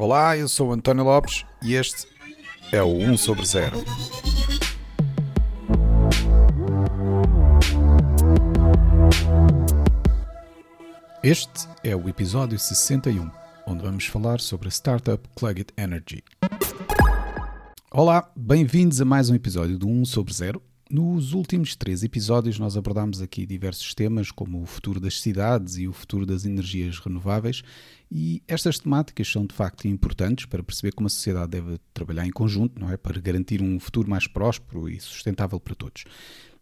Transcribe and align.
Olá, 0.00 0.36
eu 0.36 0.46
sou 0.46 0.72
António 0.72 1.02
Lopes 1.02 1.44
e 1.60 1.74
este 1.74 2.06
é 2.70 2.80
o 2.80 2.86
1 2.86 3.16
sobre 3.16 3.44
0. 3.44 3.84
Este 11.20 11.68
é 11.82 11.96
o 11.96 12.08
episódio 12.08 12.56
61, 12.56 13.28
onde 13.66 13.82
vamos 13.82 14.06
falar 14.06 14.38
sobre 14.38 14.68
a 14.68 14.70
startup 14.70 15.28
Cluggit 15.34 15.74
Energy. 15.76 16.22
Olá, 17.90 18.30
bem-vindos 18.36 19.00
a 19.00 19.04
mais 19.04 19.28
um 19.28 19.34
episódio 19.34 19.76
do 19.76 19.88
1 19.88 20.04
sobre 20.04 20.32
0. 20.32 20.62
Nos 20.90 21.34
últimos 21.34 21.76
três 21.76 22.02
episódios, 22.02 22.58
nós 22.58 22.74
abordámos 22.74 23.20
aqui 23.20 23.44
diversos 23.44 23.92
temas, 23.94 24.30
como 24.30 24.62
o 24.62 24.64
futuro 24.64 24.98
das 24.98 25.20
cidades 25.20 25.76
e 25.76 25.86
o 25.86 25.92
futuro 25.92 26.24
das 26.24 26.46
energias 26.46 26.98
renováveis, 26.98 27.62
e 28.10 28.42
estas 28.48 28.78
temáticas 28.78 29.30
são 29.30 29.44
de 29.44 29.54
facto 29.54 29.86
importantes 29.86 30.46
para 30.46 30.62
perceber 30.62 30.92
como 30.92 31.06
a 31.06 31.10
sociedade 31.10 31.50
deve 31.50 31.78
trabalhar 31.92 32.26
em 32.26 32.30
conjunto, 32.30 32.80
não 32.80 32.90
é? 32.90 32.96
Para 32.96 33.20
garantir 33.20 33.60
um 33.60 33.78
futuro 33.78 34.08
mais 34.08 34.26
próspero 34.26 34.88
e 34.88 34.98
sustentável 34.98 35.60
para 35.60 35.74
todos. 35.74 36.04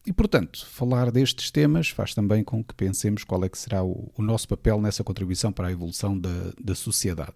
E, 0.04 0.12
portanto, 0.12 0.66
falar 0.66 1.12
destes 1.12 1.52
temas 1.52 1.90
faz 1.90 2.12
também 2.12 2.42
com 2.42 2.64
que 2.64 2.74
pensemos 2.74 3.22
qual 3.22 3.44
é 3.44 3.48
que 3.48 3.58
será 3.58 3.84
o, 3.84 4.10
o 4.16 4.22
nosso 4.22 4.48
papel 4.48 4.80
nessa 4.80 5.04
contribuição 5.04 5.52
para 5.52 5.68
a 5.68 5.72
evolução 5.72 6.18
da, 6.18 6.52
da 6.60 6.74
sociedade. 6.74 7.34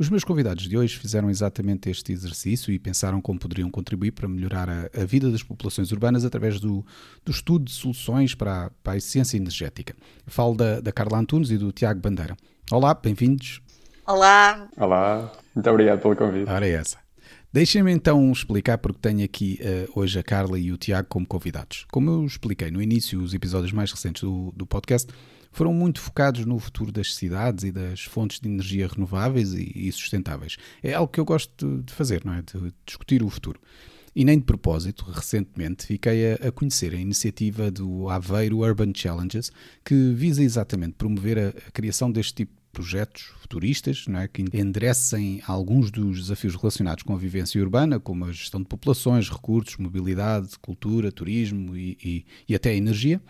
Os 0.00 0.08
meus 0.08 0.24
convidados 0.24 0.66
de 0.66 0.78
hoje 0.78 0.96
fizeram 0.96 1.28
exatamente 1.28 1.90
este 1.90 2.10
exercício 2.10 2.72
e 2.72 2.78
pensaram 2.78 3.20
como 3.20 3.38
poderiam 3.38 3.70
contribuir 3.70 4.12
para 4.12 4.26
melhorar 4.26 4.66
a, 4.66 4.88
a 4.98 5.04
vida 5.04 5.30
das 5.30 5.42
populações 5.42 5.92
urbanas 5.92 6.24
através 6.24 6.58
do, 6.58 6.82
do 7.22 7.30
estudo 7.30 7.66
de 7.66 7.72
soluções 7.72 8.34
para 8.34 8.64
a, 8.64 8.70
para 8.82 8.94
a 8.94 8.96
eficiência 8.96 9.36
energética. 9.36 9.94
Eu 10.26 10.32
falo 10.32 10.54
da, 10.54 10.80
da 10.80 10.90
Carla 10.90 11.18
Antunes 11.18 11.50
e 11.50 11.58
do 11.58 11.70
Tiago 11.70 12.00
Bandeira. 12.00 12.34
Olá, 12.72 12.94
bem-vindos. 12.94 13.60
Olá. 14.06 14.66
Olá, 14.78 15.30
muito 15.54 15.68
obrigado 15.68 16.00
pelo 16.00 16.16
convite. 16.16 16.48
Ora 16.48 16.66
é 16.66 16.72
essa. 16.72 16.96
Deixem-me 17.52 17.92
então 17.92 18.32
explicar 18.32 18.78
porque 18.78 19.00
tenho 19.02 19.22
aqui 19.22 19.60
uh, 19.60 20.00
hoje 20.00 20.18
a 20.18 20.22
Carla 20.22 20.58
e 20.58 20.72
o 20.72 20.78
Tiago 20.78 21.08
como 21.10 21.26
convidados. 21.26 21.84
Como 21.92 22.10
eu 22.10 22.24
expliquei 22.24 22.70
no 22.70 22.80
início, 22.80 23.20
os 23.20 23.34
episódios 23.34 23.70
mais 23.70 23.92
recentes 23.92 24.22
do, 24.22 24.50
do 24.56 24.64
podcast 24.64 25.12
foram 25.50 25.72
muito 25.72 26.00
focados 26.00 26.44
no 26.44 26.58
futuro 26.58 26.92
das 26.92 27.14
cidades 27.14 27.64
e 27.64 27.72
das 27.72 28.02
fontes 28.02 28.40
de 28.40 28.48
energia 28.48 28.86
renováveis 28.86 29.52
e, 29.52 29.72
e 29.74 29.92
sustentáveis. 29.92 30.56
É 30.82 30.94
algo 30.94 31.12
que 31.12 31.20
eu 31.20 31.24
gosto 31.24 31.82
de 31.82 31.92
fazer, 31.92 32.24
não 32.24 32.34
é? 32.34 32.42
De 32.42 32.72
discutir 32.86 33.22
o 33.22 33.28
futuro. 33.28 33.60
E 34.14 34.24
nem 34.24 34.38
de 34.38 34.44
propósito, 34.44 35.04
recentemente 35.04 35.86
fiquei 35.86 36.32
a, 36.32 36.50
conhecer 36.50 36.92
a 36.92 36.96
iniciativa 36.96 37.70
do 37.70 38.08
Aveiro 38.08 38.58
Urban 38.58 38.92
Challenges, 38.94 39.52
que 39.84 40.12
visa 40.12 40.42
exatamente 40.42 40.94
promover 40.94 41.38
a, 41.38 41.48
a 41.48 41.70
criação 41.70 42.10
deste 42.10 42.34
tipo 42.34 42.52
de 42.52 42.60
projetos 42.72 43.22
futuristas 43.40 44.06
não 44.06 44.20
é? 44.20 44.28
que 44.28 44.42
enderecem 44.42 45.42
alguns 45.46 45.90
dos 45.90 46.22
desafios 46.22 46.56
relacionados 46.56 47.02
com 47.02 47.14
a 47.14 47.18
vivência 47.18 47.60
urbana, 47.60 48.00
como 48.00 48.24
a 48.24 48.32
gestão 48.32 48.60
de 48.60 48.66
populações, 48.66 49.28
recursos, 49.28 49.76
mobilidade, 49.76 50.58
cultura, 50.60 51.12
turismo 51.12 51.76
e, 51.76 51.96
e, 52.02 52.26
e 52.48 52.54
até 52.54 52.74
energia. 52.74 53.20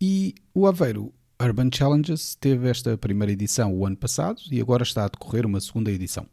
E 0.00 0.34
o 0.54 0.66
Aveiro 0.66 1.12
Urban 1.40 1.70
Challenges 1.72 2.34
teve 2.34 2.68
esta 2.68 2.96
primeira 2.96 3.32
edição 3.32 3.74
o 3.74 3.84
ano 3.84 3.96
passado 3.96 4.40
e 4.50 4.60
agora 4.60 4.82
está 4.82 5.04
a 5.04 5.08
decorrer 5.08 5.44
uma 5.46 5.60
segunda 5.60 5.90
edição. 5.90 6.26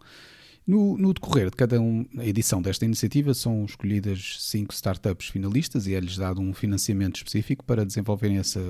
No, 0.65 0.95
no 0.97 1.13
decorrer 1.13 1.49
de 1.49 1.55
cada 1.55 1.81
um, 1.81 2.05
edição 2.19 2.61
desta 2.61 2.85
iniciativa 2.85 3.33
são 3.33 3.65
escolhidas 3.65 4.37
cinco 4.39 4.73
startups 4.73 5.27
finalistas 5.27 5.87
e 5.87 5.95
é-lhes 5.95 6.17
dado 6.17 6.39
um 6.39 6.53
financiamento 6.53 7.17
específico 7.17 7.65
para 7.65 7.85
desenvolverem 7.85 8.37
essa, 8.37 8.61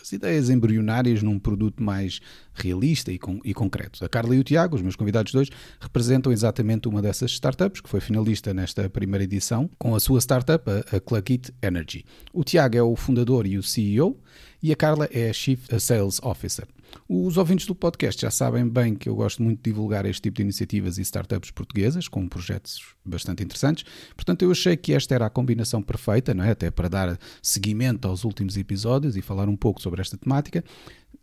as 0.00 0.12
ideias 0.12 0.50
embrionárias 0.50 1.22
num 1.22 1.38
produto 1.38 1.82
mais 1.82 2.20
realista 2.54 3.12
e, 3.12 3.18
com, 3.18 3.40
e, 3.44 3.52
concreto. 3.54 4.04
A 4.04 4.08
Carla 4.08 4.34
e 4.34 4.38
o 4.38 4.44
Tiago, 4.44 4.76
os 4.76 4.82
meus 4.82 4.96
convidados 4.96 5.32
dois, 5.32 5.48
representam 5.80 6.32
exatamente 6.32 6.88
uma 6.88 7.02
dessas 7.02 7.30
startups 7.32 7.80
que 7.80 7.88
foi 7.88 8.00
finalista 8.00 8.52
nesta 8.54 8.88
primeira 8.88 9.24
edição 9.24 9.70
com 9.78 9.94
a 9.94 10.00
sua 10.00 10.20
startup, 10.20 10.64
a, 10.70 10.96
a 10.96 11.00
Clugit 11.00 11.52
Energy. 11.62 12.04
O 12.32 12.44
Tiago 12.44 12.76
é 12.76 12.82
o 12.82 12.96
fundador 12.96 13.46
e 13.46 13.58
o 13.58 13.62
CEO 13.62 14.18
e 14.62 14.72
a 14.72 14.76
Carla 14.76 15.08
é 15.10 15.30
a 15.30 15.32
Chief 15.32 15.66
Sales 15.78 16.20
Officer. 16.22 16.66
Os 17.08 17.36
ouvintes 17.36 17.66
do 17.66 17.74
podcast 17.74 18.22
já 18.22 18.30
sabem 18.30 18.68
bem 18.68 18.94
que 18.94 19.08
eu 19.08 19.16
gosto 19.16 19.42
muito 19.42 19.58
de 19.58 19.70
divulgar 19.70 20.06
este 20.06 20.22
tipo 20.22 20.36
de 20.36 20.42
iniciativas 20.42 20.98
e 20.98 21.02
startups 21.02 21.50
portuguesas, 21.50 22.06
com 22.06 22.28
projetos 22.28 22.94
bastante 23.04 23.42
interessantes. 23.42 23.84
Portanto, 24.14 24.42
eu 24.42 24.50
achei 24.50 24.76
que 24.76 24.92
esta 24.92 25.14
era 25.14 25.26
a 25.26 25.30
combinação 25.30 25.82
perfeita, 25.82 26.32
não 26.32 26.44
é? 26.44 26.50
até 26.50 26.70
para 26.70 26.88
dar 26.88 27.18
seguimento 27.42 28.06
aos 28.06 28.24
últimos 28.24 28.56
episódios 28.56 29.16
e 29.16 29.22
falar 29.22 29.48
um 29.48 29.56
pouco 29.56 29.80
sobre 29.80 30.00
esta 30.00 30.16
temática. 30.16 30.62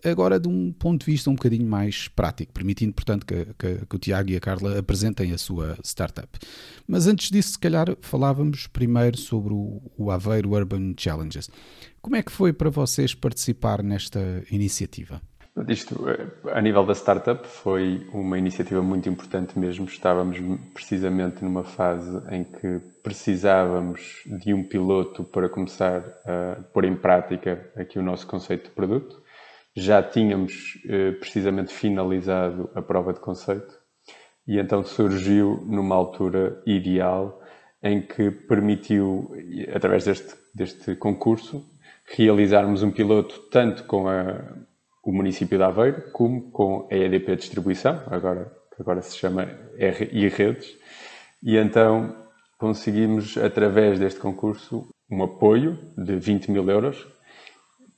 Agora, 0.03 0.39
de 0.39 0.47
um 0.47 0.71
ponto 0.71 1.05
de 1.05 1.11
vista 1.11 1.29
um 1.29 1.33
bocadinho 1.35 1.67
mais 1.67 2.07
prático, 2.07 2.53
permitindo, 2.53 2.93
portanto, 2.93 3.25
que, 3.25 3.45
que, 3.57 3.85
que 3.85 3.95
o 3.95 3.99
Tiago 3.99 4.29
e 4.29 4.35
a 4.35 4.39
Carla 4.39 4.77
apresentem 4.77 5.31
a 5.31 5.37
sua 5.37 5.77
startup. 5.83 6.27
Mas 6.87 7.07
antes 7.07 7.31
disso, 7.31 7.51
se 7.51 7.59
calhar, 7.59 7.97
falávamos 8.01 8.67
primeiro 8.67 9.17
sobre 9.17 9.53
o, 9.53 9.81
o 9.97 10.11
Aveiro 10.11 10.51
Urban 10.51 10.93
Challenges. 10.97 11.49
Como 12.01 12.15
é 12.15 12.21
que 12.21 12.31
foi 12.31 12.53
para 12.53 12.69
vocês 12.69 13.15
participar 13.15 13.81
nesta 13.81 14.43
iniciativa? 14.51 15.21
Isto, 15.67 16.05
a 16.51 16.61
nível 16.61 16.85
da 16.85 16.93
startup, 16.93 17.47
foi 17.47 18.05
uma 18.13 18.37
iniciativa 18.37 18.81
muito 18.81 19.09
importante 19.09 19.57
mesmo. 19.57 19.85
Estávamos 19.85 20.37
precisamente 20.73 21.43
numa 21.43 21.63
fase 21.63 22.21
em 22.29 22.43
que 22.43 22.79
precisávamos 23.01 24.23
de 24.25 24.53
um 24.53 24.63
piloto 24.63 25.23
para 25.23 25.49
começar 25.49 26.03
a 26.25 26.61
pôr 26.73 26.85
em 26.85 26.95
prática 26.95 27.71
aqui 27.75 27.97
o 27.97 28.03
nosso 28.03 28.27
conceito 28.27 28.65
de 28.65 28.71
produto. 28.71 29.21
Já 29.75 30.03
tínhamos 30.03 30.79
eh, 30.87 31.11
precisamente 31.13 31.73
finalizado 31.73 32.69
a 32.75 32.81
prova 32.81 33.13
de 33.13 33.19
conceito 33.19 33.73
e 34.47 34.59
então 34.59 34.83
surgiu 34.83 35.63
numa 35.65 35.95
altura 35.95 36.61
ideal 36.65 37.41
em 37.81 38.01
que 38.01 38.31
permitiu, 38.31 39.31
através 39.73 40.05
deste, 40.05 40.35
deste 40.53 40.95
concurso, 40.95 41.65
realizarmos 42.05 42.83
um 42.83 42.91
piloto 42.91 43.39
tanto 43.51 43.83
com 43.83 44.07
a 44.07 44.41
o 45.07 45.13
município 45.13 45.57
de 45.57 45.63
Aveiro, 45.63 46.11
como 46.11 46.51
com 46.51 46.85
a 46.91 46.93
EDP 46.93 47.37
Distribuição, 47.37 48.03
agora, 48.07 48.51
que 48.75 48.81
agora 48.81 49.01
se 49.01 49.17
chama 49.17 49.47
RI 49.77 50.27
Redes, 50.27 50.75
e 51.41 51.55
então 51.55 52.13
conseguimos, 52.57 53.37
através 53.37 53.97
deste 53.97 54.19
concurso, 54.19 54.85
um 55.09 55.23
apoio 55.23 55.79
de 55.97 56.17
20 56.17 56.51
mil 56.51 56.69
euros 56.69 57.07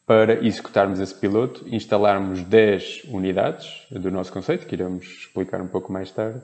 para 0.05 0.45
executarmos 0.45 0.99
esse 0.99 1.15
piloto, 1.15 1.65
instalarmos 1.67 2.43
10 2.43 3.05
unidades 3.05 3.87
do 3.89 4.11
nosso 4.11 4.31
conceito, 4.31 4.67
que 4.67 4.75
iremos 4.75 5.03
explicar 5.03 5.59
um 5.61 5.67
pouco 5.67 5.91
mais 5.91 6.11
tarde, 6.11 6.39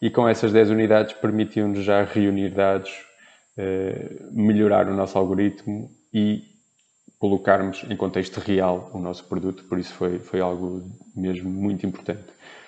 e 0.00 0.08
com 0.08 0.26
essas 0.26 0.50
10 0.50 0.70
unidades 0.70 1.12
permitiu-nos 1.12 1.84
já 1.84 2.02
reunir 2.02 2.54
dados, 2.54 2.90
eh, 3.58 4.16
melhorar 4.32 4.88
o 4.88 4.94
nosso 4.94 5.18
algoritmo 5.18 5.90
e 6.10 6.55
colocarmos 7.18 7.84
em 7.88 7.96
contexto 7.96 8.38
real 8.38 8.90
o 8.92 8.98
nosso 8.98 9.24
produto, 9.24 9.64
por 9.64 9.78
isso 9.78 9.92
foi, 9.94 10.18
foi 10.18 10.40
algo 10.40 10.82
mesmo 11.14 11.48
muito 11.50 11.86
importante. 11.86 12.24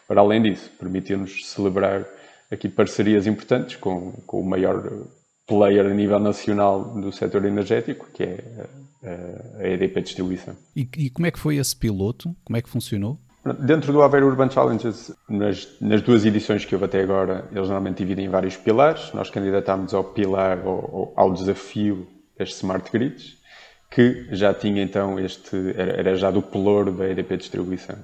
Para 0.06 0.20
além 0.20 0.42
disso, 0.42 0.70
permitiu-nos 0.78 1.47
celebrar 1.47 2.06
aqui 2.50 2.69
parcerias 2.69 3.26
importantes 3.26 3.76
com, 3.76 4.12
com 4.26 4.41
o 4.41 4.44
maior 4.44 5.06
player 5.47 5.86
a 5.86 5.94
nível 5.94 6.19
nacional 6.19 6.84
do 7.00 7.12
setor 7.12 7.44
energético, 7.44 8.06
que 8.12 8.22
é 8.22 8.69
a, 9.04 9.62
a 9.62 9.69
EDP 9.69 10.03
Distribuição. 10.03 10.54
E, 10.75 10.88
e, 10.97 11.10
como 11.10 11.26
é 11.26 11.30
que 11.30 11.38
foi 11.38 11.56
esse 11.56 11.76
piloto? 11.76 12.34
Como 12.44 12.56
é 12.56 12.62
que 12.62 12.69
funcionou? 12.69 13.19
Dentro 13.60 13.92
do 13.92 14.03
Aveiro 14.03 14.26
Urban 14.26 14.50
Challenges, 14.50 15.10
nas, 15.28 15.69
nas, 15.80 16.03
duas 16.03 16.25
edições 16.26 16.65
que 16.65 16.75
houve 16.75 16.84
até 16.84 17.00
agora, 17.00 17.48
eles 17.50 17.69
normalmente 17.69 17.98
dividem 17.98 18.26
em 18.26 18.28
vários 18.28 18.56
pilares. 18.56 19.12
Nós 19.15 19.30
candidatámos 19.30 19.94
ao 19.94 20.04
pilar, 20.04 20.59
ao, 20.66 21.12
ao 21.16 21.32
desafio 21.32 22.06
das 22.38 22.50
Smart 22.50 22.91
Grids, 22.92 23.38
que 23.91 24.26
já 24.31 24.53
tinha 24.53 24.82
então 24.82 25.19
este, 25.19 25.56
era, 25.76 26.15
já 26.15 26.31
do 26.31 26.43
pelouro 26.43 26.93
da 26.93 27.09
EDP 27.09 27.37
Distribuição. 27.37 27.97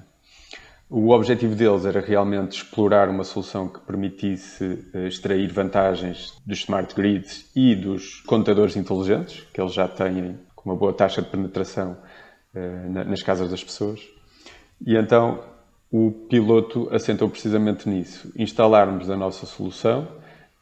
O 0.88 1.10
objetivo 1.10 1.54
deles 1.54 1.84
era 1.86 2.00
realmente 2.00 2.52
explorar 2.58 3.08
uma 3.08 3.24
solução 3.24 3.68
que 3.68 3.80
permitisse 3.80 4.86
eh, 4.92 5.08
extrair 5.08 5.50
vantagens 5.50 6.34
dos 6.46 6.58
smart 6.58 6.94
grids 6.94 7.50
e 7.56 7.74
dos 7.74 8.20
contadores 8.20 8.76
inteligentes, 8.76 9.46
que 9.52 9.60
eles 9.60 9.72
já 9.72 9.88
têm 9.88 10.38
com 10.54 10.70
uma 10.70 10.76
boa 10.76 10.92
taxa 10.92 11.22
de 11.22 11.28
penetração 11.28 11.96
eh, 12.54 12.86
nas 12.88 13.22
casas 13.22 13.50
das 13.50 13.64
pessoas. 13.64 14.00
E 14.86 14.94
então 14.94 15.42
o 15.90 16.10
piloto 16.28 16.88
assentou 16.92 17.28
precisamente 17.28 17.88
nisso: 17.88 18.30
instalarmos 18.36 19.08
a 19.10 19.16
nossa 19.16 19.46
solução 19.46 20.06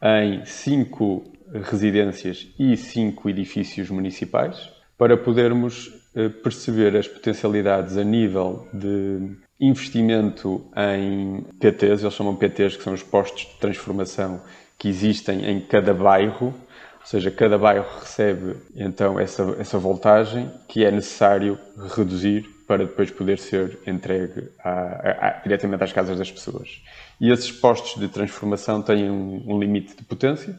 em 0.01 0.45
cinco 0.45 1.23
residências 1.53 2.47
e 2.57 2.75
cinco 2.75 3.29
edifícios 3.29 3.89
municipais, 3.89 4.72
para 4.97 5.17
podermos 5.17 5.91
eh, 6.15 6.29
perceber 6.29 6.95
as 6.95 7.07
potencialidades 7.07 7.97
a 7.97 8.03
nível 8.03 8.67
de 8.73 9.35
investimento 9.59 10.65
em 10.75 11.43
PTs, 11.59 12.01
eles 12.01 12.13
chamam 12.13 12.35
PTs, 12.35 12.77
que 12.77 12.83
são 12.83 12.93
os 12.93 13.03
postos 13.03 13.45
de 13.45 13.59
transformação 13.59 14.41
que 14.77 14.87
existem 14.87 15.49
em 15.49 15.61
cada 15.61 15.93
bairro, 15.93 16.47
ou 16.47 17.05
seja, 17.05 17.31
cada 17.31 17.57
bairro 17.57 17.87
recebe 17.99 18.55
então 18.75 19.19
essa, 19.19 19.55
essa 19.59 19.77
voltagem 19.77 20.51
que 20.67 20.85
é 20.85 20.91
necessário 20.91 21.57
reduzir 21.95 22.45
para 22.67 22.85
depois 22.85 23.11
poder 23.11 23.39
ser 23.39 23.79
entregue 23.85 24.49
a, 24.63 24.69
a, 24.69 25.27
a, 25.27 25.41
diretamente 25.43 25.83
às 25.83 25.91
casas 25.91 26.17
das 26.17 26.31
pessoas. 26.31 26.81
E 27.19 27.29
esses 27.31 27.51
postos 27.51 27.99
de 27.99 28.07
transformação 28.07 28.81
têm 28.81 29.09
um, 29.09 29.43
um 29.47 29.59
limite 29.59 29.95
de 29.95 30.03
potência, 30.03 30.57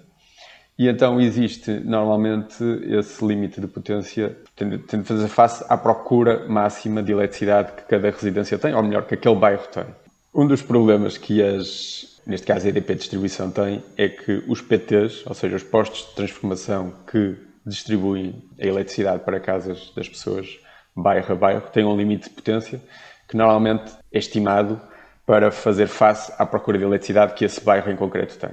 e 0.79 0.89
então 0.89 1.21
existe 1.21 1.71
normalmente 1.71 2.63
esse 2.85 3.25
limite 3.25 3.61
de 3.61 3.67
potência, 3.69 4.37
tendo 4.57 4.79
de 4.79 5.05
fazer 5.05 5.29
face 5.29 5.65
à 5.69 5.77
procura 5.77 6.49
máxima 6.49 7.03
de 7.03 7.13
eletricidade 7.13 7.73
que 7.73 7.83
cada 7.85 8.11
residência 8.11 8.59
tem, 8.59 8.75
ou 8.75 8.83
melhor, 8.83 9.07
que 9.07 9.15
aquele 9.15 9.37
bairro 9.37 9.67
tem. 9.69 9.85
Um 10.35 10.49
dos 10.49 10.63
problemas 10.63 11.17
que 11.17 11.41
as, 11.41 12.21
neste 12.27 12.45
caso 12.45 12.67
a 12.67 12.71
EDP 12.71 12.97
Distribuição 12.97 13.53
tem, 13.53 13.85
é 13.97 14.09
que 14.09 14.43
os 14.49 14.61
PTs, 14.61 15.25
ou 15.27 15.35
seja, 15.35 15.55
os 15.55 15.63
postos 15.63 16.09
de 16.09 16.17
transformação 16.17 16.93
que 17.07 17.37
distribuem 17.65 18.43
a 18.61 18.67
eletricidade 18.67 19.23
para 19.23 19.39
casas 19.39 19.93
das 19.95 20.09
pessoas, 20.09 20.59
bairro 20.95 21.33
a 21.33 21.37
bairro, 21.37 21.63
têm 21.73 21.85
um 21.85 21.97
limite 21.97 22.29
de 22.29 22.35
potência 22.35 22.81
que 23.29 23.37
normalmente 23.37 23.93
é 24.13 24.19
estimado 24.19 24.81
para 25.25 25.51
fazer 25.51 25.87
face 25.87 26.33
à 26.37 26.45
procura 26.45 26.79
de 26.79 26.85
eletricidade 26.85 27.35
que 27.35 27.45
esse 27.45 27.65
bairro 27.65 27.91
em 27.91 27.97
concreto 27.97 28.37
tem. 28.37 28.51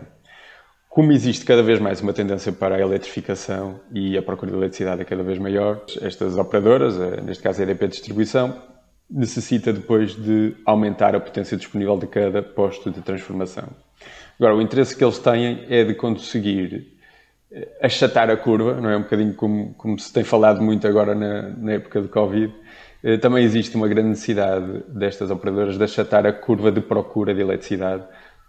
Como 0.92 1.14
existe 1.14 1.46
cada 1.46 1.64
vez 1.64 1.80
mais 1.80 2.02
uma 2.02 2.12
tendência 2.12 2.52
para 2.52 2.76
a 2.76 2.80
eletrificação 2.82 3.80
e 3.94 4.18
a 4.18 4.22
procura 4.22 4.52
de 4.52 4.58
eletricidade 4.58 5.02
é 5.02 5.06
cada 5.06 5.24
vez 5.24 5.40
maior, 5.40 5.82
estas 6.02 6.38
operadoras, 6.38 7.00
eh, 7.00 7.22
neste 7.22 7.42
caso 7.42 7.62
a 7.62 7.64
EDP 7.64 7.88
Distribuição, 7.88 8.62
necessita 9.10 9.72
depois 9.72 10.14
de 10.14 10.54
aumentar 10.66 11.16
a 11.16 11.20
potência 11.22 11.56
disponível 11.56 11.98
de 11.98 12.08
cada 12.08 12.44
posto 12.44 12.92
de 12.92 13.00
transformação. 13.00 13.70
Agora, 14.38 14.54
o 14.54 14.62
interesse 14.62 14.94
que 14.94 15.02
eles 15.02 15.18
têm 15.18 15.66
é 15.70 15.86
de 15.86 15.94
conseguir 15.96 16.98
eh, 17.50 17.70
achatar 17.82 18.30
a 18.30 18.36
curva, 18.36 18.74
não 18.82 18.90
é? 18.90 18.98
Um 18.98 19.04
bocadinho 19.04 19.34
como, 19.34 19.74
como 19.76 19.98
se 19.98 20.12
tem 20.12 20.26
falado 20.26 20.62
muito 20.62 20.86
agora 20.86 21.16
na, 21.16 21.52
na 21.52 21.72
época 21.72 22.02
do 22.02 22.10
Covid. 22.10 22.54
Eh, 23.02 23.16
também 23.16 23.46
existe 23.46 23.78
uma 23.78 23.88
grande 23.88 24.10
necessidade 24.10 24.84
destas 24.90 25.32
operadoras 25.32 25.78
de 25.78 25.84
achatar 25.86 26.26
a 26.26 26.34
curva 26.34 26.70
de 26.70 26.82
procura 26.82 27.34
de 27.34 27.40
eletricidade 27.40 28.04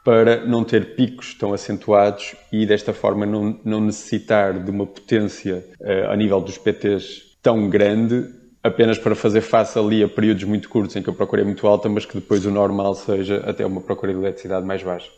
para 0.04 0.44
não 0.44 0.64
ter 0.64 0.96
picos 0.96 1.34
tão 1.34 1.52
acentuados 1.52 2.34
e 2.50 2.66
desta 2.66 2.92
forma 2.92 3.24
não, 3.24 3.58
não 3.64 3.80
necessitar 3.80 4.58
de 4.58 4.70
uma 4.70 4.86
potência 4.86 5.64
uh, 5.80 6.10
a 6.10 6.16
nível 6.16 6.40
dos 6.40 6.58
PTs 6.58 7.36
tão 7.40 7.68
grande 7.68 8.26
apenas 8.62 8.98
para 8.98 9.14
fazer 9.14 9.40
face 9.40 9.78
ali 9.78 10.02
a 10.02 10.08
períodos 10.08 10.44
muito 10.44 10.68
curtos 10.68 10.94
em 10.94 11.02
que 11.02 11.10
a 11.10 11.12
procura 11.12 11.42
é 11.42 11.44
muito 11.44 11.66
alta, 11.66 11.88
mas 11.88 12.06
que 12.06 12.14
depois 12.14 12.46
o 12.46 12.50
normal 12.50 12.94
seja 12.94 13.38
até 13.46 13.66
uma 13.66 13.80
procura 13.80 14.12
de 14.12 14.18
eletricidade 14.18 14.64
mais 14.64 14.82
baixa. 14.82 15.10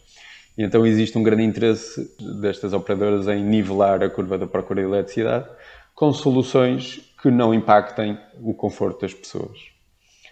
E 0.56 0.62
então 0.62 0.86
existe 0.86 1.18
um 1.18 1.22
grande 1.22 1.42
interesse 1.42 2.10
destas 2.40 2.72
operadoras 2.72 3.28
em 3.28 3.42
nivelar 3.44 4.02
a 4.02 4.08
curva 4.08 4.38
da 4.38 4.46
procura 4.46 4.80
de 4.80 4.88
eletricidade 4.88 5.46
com 5.94 6.12
soluções 6.12 7.00
que 7.20 7.30
não 7.30 7.52
impactem 7.52 8.18
o 8.40 8.54
conforto 8.54 9.02
das 9.02 9.12
pessoas. 9.12 9.58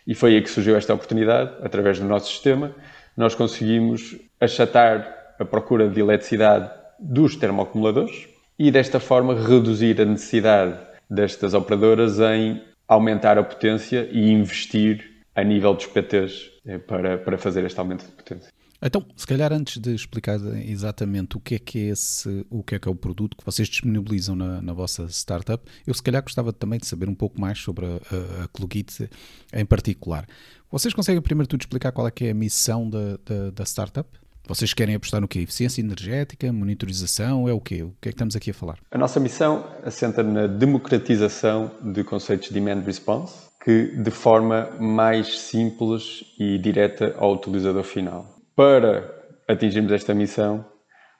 E 0.06 0.14
foi 0.14 0.34
aí 0.34 0.42
que 0.42 0.50
surgiu 0.50 0.76
esta 0.76 0.94
oportunidade, 0.94 1.52
através 1.62 1.98
do 1.98 2.06
nosso 2.06 2.28
sistema, 2.28 2.74
nós 3.16 3.34
conseguimos 3.34 4.16
achatar 4.40 5.34
a 5.38 5.44
procura 5.44 5.88
de 5.88 6.00
eletricidade 6.00 6.70
dos 6.98 7.36
termoacumuladores 7.36 8.28
e 8.58 8.70
desta 8.70 9.00
forma 9.00 9.34
reduzir 9.34 10.00
a 10.00 10.04
necessidade 10.04 10.78
destas 11.08 11.52
operadoras 11.54 12.18
em 12.20 12.62
aumentar 12.86 13.38
a 13.38 13.42
potência 13.42 14.08
e 14.10 14.30
investir 14.30 15.24
a 15.34 15.42
nível 15.42 15.74
dos 15.74 15.86
PTs 15.86 16.50
eh, 16.66 16.78
para, 16.78 17.18
para 17.18 17.38
fazer 17.38 17.64
este 17.64 17.78
aumento 17.78 18.04
de 18.04 18.12
potência. 18.12 18.52
Então, 18.84 19.06
se 19.16 19.24
calhar 19.24 19.52
antes 19.52 19.80
de 19.80 19.94
explicar 19.94 20.40
exatamente 20.66 21.36
o 21.36 21.40
que 21.40 21.54
é 21.54 21.58
que 21.60 21.78
é 21.78 21.82
esse, 21.90 22.44
o 22.50 22.64
que 22.64 22.74
é 22.74 22.78
que 22.80 22.88
é 22.88 22.90
o 22.90 22.96
produto 22.96 23.36
que 23.36 23.44
vocês 23.44 23.68
disponibilizam 23.68 24.34
na, 24.34 24.60
na 24.60 24.72
vossa 24.72 25.06
startup, 25.08 25.62
eu 25.86 25.94
se 25.94 26.02
calhar 26.02 26.20
gostava 26.20 26.52
também 26.52 26.80
de 26.80 26.86
saber 26.86 27.08
um 27.08 27.14
pouco 27.14 27.40
mais 27.40 27.60
sobre 27.60 27.86
a, 27.86 28.42
a, 28.42 28.48
Klugit 28.48 29.08
em 29.52 29.64
particular. 29.64 30.26
Vocês 30.68 30.92
conseguem 30.92 31.22
primeiro 31.22 31.46
tudo 31.46 31.60
explicar 31.60 31.92
qual 31.92 32.08
é 32.08 32.10
que 32.10 32.24
é 32.24 32.30
a 32.30 32.34
missão 32.34 32.90
da, 32.90 33.18
da, 33.24 33.50
da 33.52 33.64
startup? 33.64 34.08
Vocês 34.48 34.74
querem 34.74 34.96
apostar 34.96 35.20
no 35.20 35.28
quê? 35.28 35.38
Eficiência 35.38 35.80
energética, 35.80 36.52
monitorização, 36.52 37.48
é 37.48 37.52
o 37.52 37.60
quê? 37.60 37.84
O 37.84 37.94
que 38.00 38.08
é 38.08 38.10
que 38.10 38.16
estamos 38.16 38.34
aqui 38.34 38.50
a 38.50 38.54
falar? 38.54 38.78
A 38.90 38.98
nossa 38.98 39.20
missão 39.20 39.64
assenta 39.84 40.24
na 40.24 40.48
democratização 40.48 41.70
de 41.80 42.02
conceitos 42.02 42.48
de 42.48 42.54
demand 42.54 42.82
response, 42.82 43.46
que 43.64 43.96
de 43.96 44.10
forma 44.10 44.70
mais 44.80 45.38
simples 45.38 46.24
e 46.36 46.58
direta 46.58 47.14
ao 47.16 47.34
utilizador 47.34 47.84
final. 47.84 48.31
Para 48.54 49.10
atingirmos 49.48 49.92
esta 49.92 50.14
missão, 50.14 50.64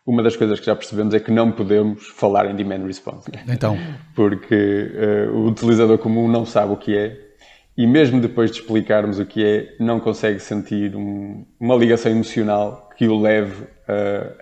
uma 0.07 0.23
das 0.23 0.37
coisas 0.37 0.59
que 0.59 0.67
já 0.67 0.75
percebemos 0.75 1.15
é 1.15 1.21
que 1.21 1.31
não 1.31 1.53
podemos 1.53 2.09
falar 2.09 2.47
em 2.51 2.57
demand 2.57 2.87
response. 2.87 3.31
Então. 3.49 3.77
Porque 4.15 4.91
uh, 4.95 5.37
o 5.37 5.47
utilizador 5.47 5.99
comum 5.99 6.29
não 6.29 6.45
sabe 6.45 6.73
o 6.73 6.77
que 6.77 6.97
é 6.97 7.32
e 7.77 7.87
mesmo 7.87 8.21
depois 8.21 8.51
de 8.51 8.61
explicarmos 8.61 9.19
o 9.19 9.27
que 9.27 9.45
é, 9.45 9.77
não 9.81 9.99
consegue 9.99 10.41
sentir 10.41 10.95
um, 10.95 11.45
uma 11.59 11.75
ligação 11.75 12.13
emocional 12.13 12.91
que 12.97 13.09
o 13.09 13.19
leve 13.19 13.67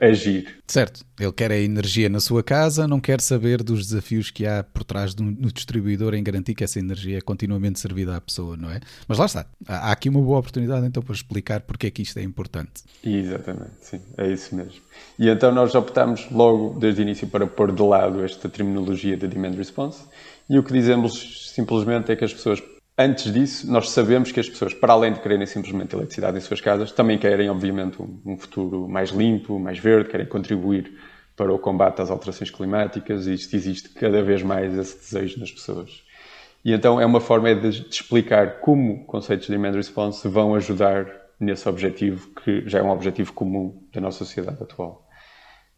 a 0.00 0.06
agir. 0.06 0.58
Certo, 0.66 1.04
ele 1.18 1.32
quer 1.32 1.50
a 1.50 1.56
energia 1.56 2.08
na 2.08 2.20
sua 2.20 2.42
casa, 2.42 2.86
não 2.86 3.00
quer 3.00 3.20
saber 3.20 3.62
dos 3.62 3.86
desafios 3.86 4.30
que 4.30 4.46
há 4.46 4.62
por 4.62 4.84
trás 4.84 5.14
do, 5.14 5.30
do 5.30 5.52
distribuidor 5.52 6.14
em 6.14 6.22
garantir 6.22 6.54
que 6.54 6.64
essa 6.64 6.78
energia 6.78 7.18
é 7.18 7.20
continuamente 7.20 7.80
servida 7.80 8.16
à 8.16 8.20
pessoa, 8.20 8.56
não 8.56 8.70
é? 8.70 8.80
Mas 9.08 9.18
lá 9.18 9.26
está, 9.26 9.46
há 9.66 9.92
aqui 9.92 10.08
uma 10.08 10.20
boa 10.20 10.38
oportunidade 10.38 10.86
então 10.86 11.02
para 11.02 11.14
explicar 11.14 11.60
porque 11.62 11.86
é 11.86 11.90
que 11.90 12.02
isto 12.02 12.18
é 12.18 12.22
importante. 12.22 12.82
Exatamente, 13.04 13.72
sim, 13.80 14.00
é 14.16 14.30
isso 14.30 14.54
mesmo. 14.54 14.80
E 15.18 15.28
então 15.28 15.52
nós 15.52 15.74
optamos 15.74 16.28
logo 16.30 16.78
desde 16.78 17.00
o 17.00 17.02
início 17.02 17.26
para 17.26 17.46
pôr 17.46 17.72
de 17.72 17.82
lado 17.82 18.24
esta 18.24 18.48
terminologia 18.48 19.16
de 19.16 19.26
demand 19.26 19.54
response 19.56 20.02
e 20.48 20.58
o 20.58 20.62
que 20.62 20.72
dizemos 20.72 21.52
simplesmente 21.54 22.12
é 22.12 22.16
que 22.16 22.24
as 22.24 22.32
pessoas 22.32 22.62
Antes 23.02 23.32
disso, 23.32 23.72
nós 23.72 23.88
sabemos 23.88 24.30
que 24.30 24.38
as 24.38 24.46
pessoas, 24.46 24.74
para 24.74 24.92
além 24.92 25.14
de 25.14 25.20
quererem 25.20 25.46
simplesmente 25.46 25.94
eletricidade 25.94 26.36
em 26.36 26.40
suas 26.42 26.60
casas, 26.60 26.92
também 26.92 27.16
querem, 27.16 27.48
obviamente, 27.48 27.96
um, 28.02 28.36
futuro 28.36 28.86
mais 28.86 29.08
limpo, 29.08 29.58
mais 29.58 29.78
verde, 29.78 30.10
querem 30.10 30.26
contribuir 30.26 30.92
para 31.34 31.50
o 31.50 31.58
combate 31.58 32.02
às 32.02 32.10
alterações 32.10 32.50
climáticas 32.50 33.26
e 33.26 33.32
isto 33.32 33.56
existe 33.56 33.88
cada 33.88 34.22
vez 34.22 34.42
mais 34.42 34.76
esse 34.76 34.98
desejo 34.98 35.40
nas 35.40 35.50
pessoas. 35.50 36.02
E 36.62 36.74
então 36.74 37.00
é 37.00 37.06
uma 37.06 37.20
forma 37.20 37.54
de, 37.54 37.80
de 37.80 37.88
explicar 37.88 38.60
como 38.60 39.06
conceitos 39.06 39.46
de 39.46 39.52
demand 39.52 39.72
response 39.72 40.28
vão 40.28 40.54
ajudar 40.54 41.06
nesse 41.40 41.66
objetivo, 41.70 42.28
que 42.44 42.68
já 42.68 42.80
é 42.80 42.82
um 42.82 42.90
objetivo 42.90 43.32
comum 43.32 43.82
da 43.94 44.02
nossa 44.02 44.18
sociedade 44.26 44.62
atual. 44.62 45.08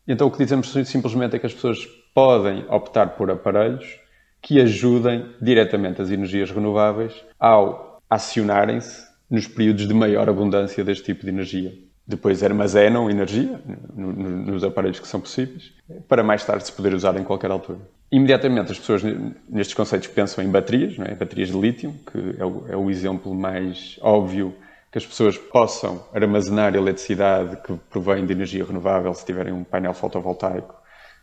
Então 0.09 0.27
o 0.27 0.31
que 0.33 0.39
dizemos 0.39 0.73
simplesmente 0.73 1.37
é 1.37 1.39
que 1.39 1.47
as 1.47 1.55
pessoas 1.55 1.87
podem 2.13 2.67
optar 2.69 3.11
por 3.11 3.31
aparelhos 3.31 4.03
que 4.43 4.61
ajudem 4.61 5.25
diretamente 5.41 6.03
as 6.03 6.11
energias 6.11 6.51
renováveis 6.51 7.15
ao 7.39 8.03
acionarem-se 8.11 9.07
nos 9.31 9.47
períodos 9.47 9.87
de 9.87 9.95
maior 9.95 10.29
abundância 10.29 10.85
deste 10.85 11.05
tipo 11.05 11.23
de 11.23 11.29
energia. 11.29 11.73
Depois 12.05 12.43
armazenam 12.43 13.09
energia 13.09 13.61
nos 13.95 14.65
aparelhos 14.65 14.99
que 14.99 15.07
são 15.07 15.21
possíveis, 15.21 15.73
para 16.09 16.23
mais 16.25 16.45
tarde 16.45 16.67
se 16.67 16.73
poder 16.73 16.93
usar 16.93 17.17
em 17.17 17.23
qualquer 17.23 17.51
altura. 17.51 17.79
Imediatamente 18.11 18.73
as 18.73 18.79
pessoas 18.79 19.03
nestes 19.49 19.73
conceitos 19.73 20.09
pensam 20.09 20.45
em 20.45 20.51
baterias, 20.51 20.99
não 20.99 21.07
é? 21.07 21.15
baterias 21.15 21.49
de 21.49 21.59
lítio, 21.59 21.95
que 22.11 22.35
é 22.39 22.45
o, 22.45 22.65
é 22.69 22.77
o 22.77 22.91
exemplo 22.91 23.33
mais 23.35 23.99
óbvio 24.03 24.55
que 24.91 24.99
as 24.99 25.07
pessoas 25.07 25.39
possam 25.39 26.05
armazenar 26.13 26.75
eletricidade 26.75 27.57
que 27.63 27.73
provém 27.89 28.27
de 28.27 28.33
energia 28.33 28.65
renovável 28.65 29.15
se 29.15 29.25
tiverem 29.25 29.53
um 29.53 29.65
painel 29.65 29.95
fotovoltaico, 29.95 30.75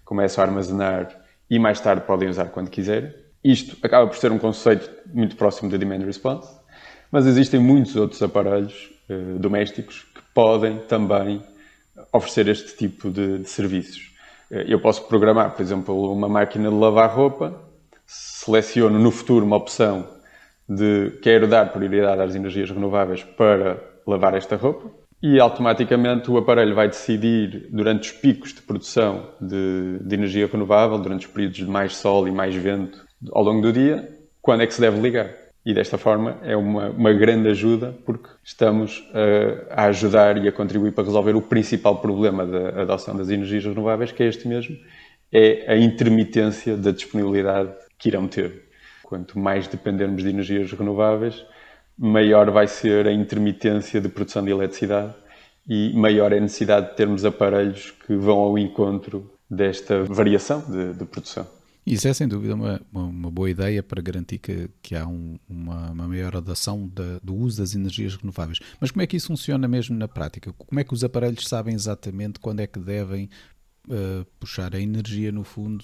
começam 0.03 0.43
a 0.43 0.47
armazenar 0.47 1.15
e 1.49 1.57
mais 1.57 1.79
tarde 1.79 2.05
podem 2.05 2.29
usar 2.29 2.45
quando 2.45 2.69
quiserem. 2.69 3.13
Isto 3.43 3.77
acaba 3.81 4.07
por 4.07 4.17
ser 4.17 4.31
um 4.31 4.37
conceito 4.37 4.89
muito 5.13 5.35
próximo 5.35 5.69
da 5.69 5.77
demand 5.77 6.05
response, 6.05 6.49
mas 7.11 7.25
existem 7.25 7.59
muitos 7.59 7.95
outros 7.95 8.21
aparelhos 8.21 8.91
uh, 9.09 9.39
domésticos 9.39 10.03
que 10.13 10.21
podem 10.33 10.79
também 10.79 11.41
oferecer 12.13 12.47
este 12.47 12.75
tipo 12.75 13.09
de, 13.09 13.39
de 13.39 13.49
serviços. 13.49 14.11
Uh, 14.51 14.55
eu 14.67 14.79
posso 14.79 15.07
programar, 15.07 15.55
por 15.55 15.61
exemplo, 15.61 16.11
uma 16.11 16.27
máquina 16.27 16.69
de 16.69 16.75
lavar 16.75 17.15
roupa, 17.15 17.59
seleciono 18.05 18.99
no 18.99 19.11
futuro 19.11 19.45
uma 19.45 19.55
opção 19.55 20.07
de 20.67 21.17
quero 21.21 21.47
dar 21.47 21.71
prioridade 21.71 22.21
às 22.21 22.35
energias 22.35 22.69
renováveis 22.69 23.23
para 23.23 23.81
lavar 24.05 24.35
esta 24.35 24.55
roupa 24.55 24.98
e 25.21 25.39
automaticamente 25.39 26.31
o 26.31 26.37
aparelho 26.37 26.73
vai 26.73 26.87
decidir, 26.87 27.67
durante 27.71 28.11
os 28.11 28.17
picos 28.17 28.53
de 28.53 28.61
produção 28.61 29.31
de, 29.39 29.99
de, 30.01 30.15
energia 30.15 30.47
renovável, 30.47 30.97
durante 30.97 31.27
os 31.27 31.33
períodos 31.33 31.57
de 31.57 31.65
mais 31.65 31.95
sol 31.95 32.27
e 32.27 32.31
mais 32.31 32.55
vento 32.55 33.05
ao 33.31 33.43
longo 33.43 33.61
do 33.61 33.73
dia, 33.73 34.17
quando 34.41 34.63
é 34.63 34.67
que 34.67 34.73
se 34.73 34.79
deve 34.79 34.99
ligar. 34.99 35.29
E 35.65 35.73
desta 35.73 35.97
forma 35.97 36.39
é 36.41 36.55
uma, 36.55 36.89
uma 36.89 37.11
grande 37.11 37.49
ajuda 37.49 37.93
porque 38.05 38.29
estamos 38.43 39.03
a 39.69 39.85
ajudar 39.85 40.37
e 40.37 40.47
a 40.47 40.51
contribuir 40.53 40.93
para 40.93 41.03
resolver 41.03 41.35
o 41.35 41.41
principal 41.41 41.97
problema 41.99 42.45
da 42.45 42.81
adoção 42.81 43.15
das 43.15 43.29
energias 43.29 43.65
renováveis, 43.65 44.11
que 44.13 44.23
é 44.23 44.27
este 44.27 44.47
mesmo, 44.47 44.77
é 45.31 45.71
a 45.71 45.77
intermitência 45.77 46.77
da 46.77 46.91
disponibilidade 46.91 47.71
que 47.97 48.07
irão 48.07 48.27
ter. 48.27 48.69
Quanto 49.03 49.37
mais 49.37 49.67
dependermos 49.67 50.23
de 50.23 50.29
energias 50.29 50.71
renováveis, 50.71 51.45
maior 51.99 52.49
vai 52.49 52.67
ser 52.67 53.07
a 53.07 53.11
intermitência 53.11 53.99
de 53.99 54.07
produção 54.07 54.43
de 54.43 54.51
eletricidade 54.51 55.13
e 55.67 55.93
maior 55.93 56.31
é 56.31 56.37
a 56.37 56.41
necessidade 56.41 56.91
de 56.91 56.95
termos 56.95 57.25
aparelhos 57.25 57.91
que 58.07 58.15
vão 58.15 58.39
ao 58.39 58.57
encontro 58.57 59.29
desta 59.49 60.03
variação 60.05 60.61
de, 60.61 60.93
de 60.93 61.05
produção. 61.05 61.45
Isso 61.85 62.07
é 62.07 62.13
sem 62.13 62.27
dúvida 62.27 62.53
uma, 62.53 62.81
uma, 62.91 63.31
boa 63.31 63.49
ideia 63.49 63.81
para 63.81 64.01
garantir 64.01 64.37
que, 64.37 64.69
que 64.81 64.95
há 64.95 65.07
um, 65.07 65.39
uma, 65.49 65.91
uma, 65.91 66.07
maior 66.07 66.35
adoção 66.35 66.87
da, 66.87 67.19
do 67.23 67.35
uso 67.35 67.61
das 67.61 67.73
energias 67.73 68.15
renováveis. 68.15 68.59
Mas 68.79 68.91
como 68.91 69.01
é 69.01 69.07
que 69.07 69.17
isso 69.17 69.27
funciona 69.27 69.67
mesmo 69.67 69.97
na 69.97 70.07
prática? 70.07 70.53
Como 70.53 70.79
é 70.79 70.83
que 70.83 70.93
os 70.93 71.03
aparelhos 71.03 71.47
sabem 71.47 71.73
exatamente 71.73 72.39
quando 72.39 72.59
é 72.59 72.67
que 72.67 72.79
devem 72.79 73.29
uh, 73.87 74.25
puxar 74.39 74.75
a 74.75 74.79
energia 74.79 75.31
no 75.31 75.43
fundo 75.43 75.83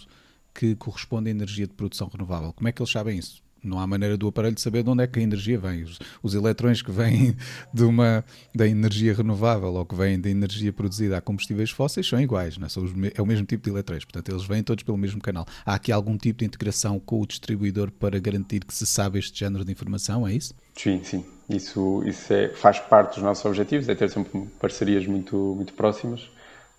que 0.53 0.75
corresponde 0.75 1.29
à 1.29 1.31
energia 1.31 1.65
de 1.67 1.73
produção 1.73 2.07
renovável? 2.07 2.53
Como 2.53 2.67
é 2.67 2.71
que 2.71 2.81
eles 2.81 2.91
sabem 2.91 3.17
isso? 3.17 3.44
Não 3.67 3.79
há 3.79 3.87
maneira 3.87 4.17
do 4.17 4.27
aparelho 4.27 4.59
saber 4.59 4.83
de 4.83 4.89
onde 4.89 5.03
é 5.03 5.07
que 5.07 5.19
a 5.19 5.21
energia 5.21 5.57
vem. 5.57 5.83
Os, 5.83 5.99
os 6.21 6.33
eletrões 6.33 6.81
que 6.81 6.91
vêm 6.91 7.35
de 7.73 7.83
uma, 7.83 8.23
da 8.53 8.67
energia 8.67 9.13
renovável 9.13 9.73
ou 9.73 9.85
que 9.85 9.95
vêm 9.95 10.19
da 10.19 10.29
energia 10.29 10.71
produzida 10.71 11.17
a 11.17 11.21
combustíveis 11.21 11.71
fósseis 11.71 12.07
são 12.07 12.19
iguais, 12.19 12.57
não 12.57 12.65
é? 12.65 12.69
São 12.69 12.83
os, 12.83 12.91
é 13.13 13.21
o 13.21 13.25
mesmo 13.25 13.45
tipo 13.45 13.63
de 13.63 13.69
eletrões, 13.69 14.03
portanto 14.05 14.29
eles 14.29 14.45
vêm 14.45 14.63
todos 14.63 14.83
pelo 14.83 14.97
mesmo 14.97 15.21
canal. 15.21 15.45
Há 15.65 15.75
aqui 15.75 15.91
algum 15.91 16.17
tipo 16.17 16.39
de 16.39 16.45
integração 16.45 16.99
com 16.99 17.21
o 17.21 17.25
distribuidor 17.25 17.91
para 17.91 18.19
garantir 18.19 18.63
que 18.65 18.73
se 18.73 18.85
sabe 18.85 19.19
este 19.19 19.37
género 19.39 19.65
de 19.65 19.71
informação, 19.71 20.27
é 20.27 20.33
isso? 20.33 20.53
Sim, 20.75 21.01
sim. 21.03 21.25
Isso, 21.49 22.03
isso 22.05 22.33
é, 22.33 22.49
faz 22.49 22.79
parte 22.79 23.15
dos 23.15 23.23
nossos 23.23 23.45
objetivos, 23.45 23.87
é 23.87 23.93
ter 23.93 24.09
sempre 24.09 24.47
parcerias 24.59 25.05
muito, 25.05 25.35
muito 25.55 25.73
próximas 25.73 26.27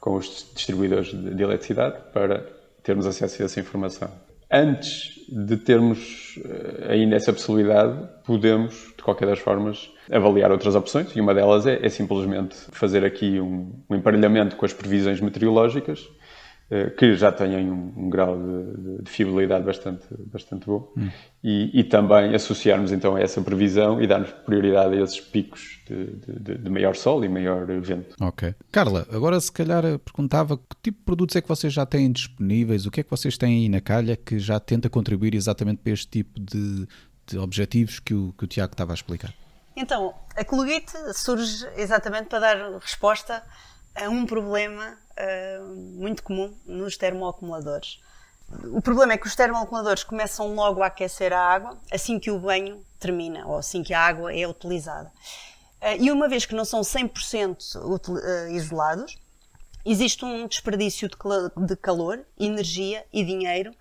com 0.00 0.16
os 0.16 0.50
distribuidores 0.54 1.08
de, 1.08 1.34
de 1.34 1.42
eletricidade 1.42 1.96
para 2.12 2.44
termos 2.82 3.06
acesso 3.06 3.42
a 3.42 3.44
essa 3.44 3.60
informação 3.60 4.10
antes 4.50 5.16
de 5.28 5.56
termos 5.56 6.38
eh, 6.44 6.92
ainda 6.92 7.16
essa 7.16 7.32
possibilidade, 7.32 7.98
podemos, 8.24 8.92
de 8.96 9.02
qualquer 9.02 9.26
das 9.26 9.38
formas, 9.38 9.90
avaliar 10.10 10.52
outras 10.52 10.74
opções 10.74 11.14
e 11.16 11.20
uma 11.20 11.34
delas 11.34 11.66
é, 11.66 11.84
é 11.84 11.88
simplesmente 11.88 12.54
fazer 12.70 13.04
aqui 13.04 13.40
um, 13.40 13.72
um, 13.90 13.96
emparelhamento 13.96 14.56
com 14.56 14.64
as 14.64 14.72
previsões 14.72 15.20
meteorológicas 15.20 16.08
que 16.96 17.14
já 17.14 17.30
têm 17.30 17.70
um, 17.70 17.92
um 17.96 18.10
grau 18.10 18.36
de, 18.36 19.02
de, 19.02 19.10
fiabilidade 19.10 19.64
bastante, 19.64 20.04
bastante 20.32 20.66
bom 20.66 20.92
hum. 20.96 21.08
e, 21.42 21.78
e, 21.78 21.84
também 21.84 22.34
associarmos 22.34 22.90
então 22.90 23.14
a 23.14 23.20
essa 23.20 23.40
previsão 23.40 24.02
e 24.02 24.06
darmos 24.06 24.32
prioridade 24.44 24.96
a 24.96 25.00
esses 25.00 25.20
picos 25.20 25.80
de, 25.86 26.06
de, 26.06 26.58
de, 26.58 26.70
maior 26.70 26.96
sol 26.96 27.24
e 27.24 27.28
maior 27.28 27.66
vento. 27.80 28.16
Ok. 28.20 28.52
Carla, 28.72 29.06
agora 29.12 29.38
se 29.38 29.52
calhar 29.52 29.82
perguntava 30.00 30.56
que 30.56 30.76
tipo 30.82 30.98
de 30.98 31.04
produtos 31.04 31.36
é 31.36 31.40
que 31.40 31.46
vocês 31.46 31.72
já 31.72 31.86
têm 31.86 32.10
disponíveis, 32.10 32.84
o 32.84 32.90
que 32.90 32.98
é 33.00 33.02
que 33.04 33.10
vocês 33.10 33.38
têm 33.38 33.62
aí 33.62 33.68
na 33.68 33.80
calha 33.80 34.16
que 34.16 34.40
já 34.40 34.58
tenta 34.58 34.90
contribuir 34.90 35.36
exatamente 35.36 35.78
para 35.78 35.92
este 35.92 36.08
tipo 36.08 36.40
de, 36.40 36.88
objetivos 37.38 38.00
que 38.00 38.12
o, 38.12 38.34
que 38.36 38.42
o 38.42 38.46
Tiago 38.48 38.72
estava 38.72 38.92
a 38.92 38.94
explicar? 38.94 39.32
Então, 39.76 40.14
a 40.34 40.44
Colgate 40.44 40.92
surge 41.14 41.64
exatamente 41.76 42.28
para 42.28 42.40
dar 42.40 42.78
resposta 42.80 43.40
a 43.94 44.08
um 44.08 44.26
problema 44.26 45.05
uh, 45.18 45.64
muito 45.98 46.22
comum 46.22 46.54
nos 46.66 46.96
termoacumuladores. 46.96 48.00
O 48.72 48.80
problema 48.80 49.14
é 49.14 49.16
que 49.16 49.26
os 49.26 49.34
termoacumuladores 49.34 50.04
começam 50.04 50.54
logo 50.54 50.82
a 50.82 50.86
aquecer 50.86 51.32
a 51.32 51.40
água 51.40 51.76
assim 51.90 52.18
que 52.18 52.30
o 52.30 52.38
banho 52.38 52.84
termina 53.00 53.44
ou 53.46 53.56
assim 53.56 53.82
que 53.82 53.92
a 53.92 54.00
água 54.00 54.32
é 54.34 54.46
utilizada. 54.46 55.10
Uh, 55.80 56.00
e 56.02 56.10
uma 56.10 56.28
vez 56.28 56.46
que 56.46 56.54
não 56.54 56.64
são 56.64 56.80
100% 56.80 57.76
uh, 57.76 58.50
isolados, 58.50 59.18
existe 59.84 60.24
um 60.24 60.46
desperdício 60.46 61.08
de 61.08 61.76
calor, 61.76 62.24
energia 62.38 63.04
e 63.12 63.24
dinheiro 63.24 63.72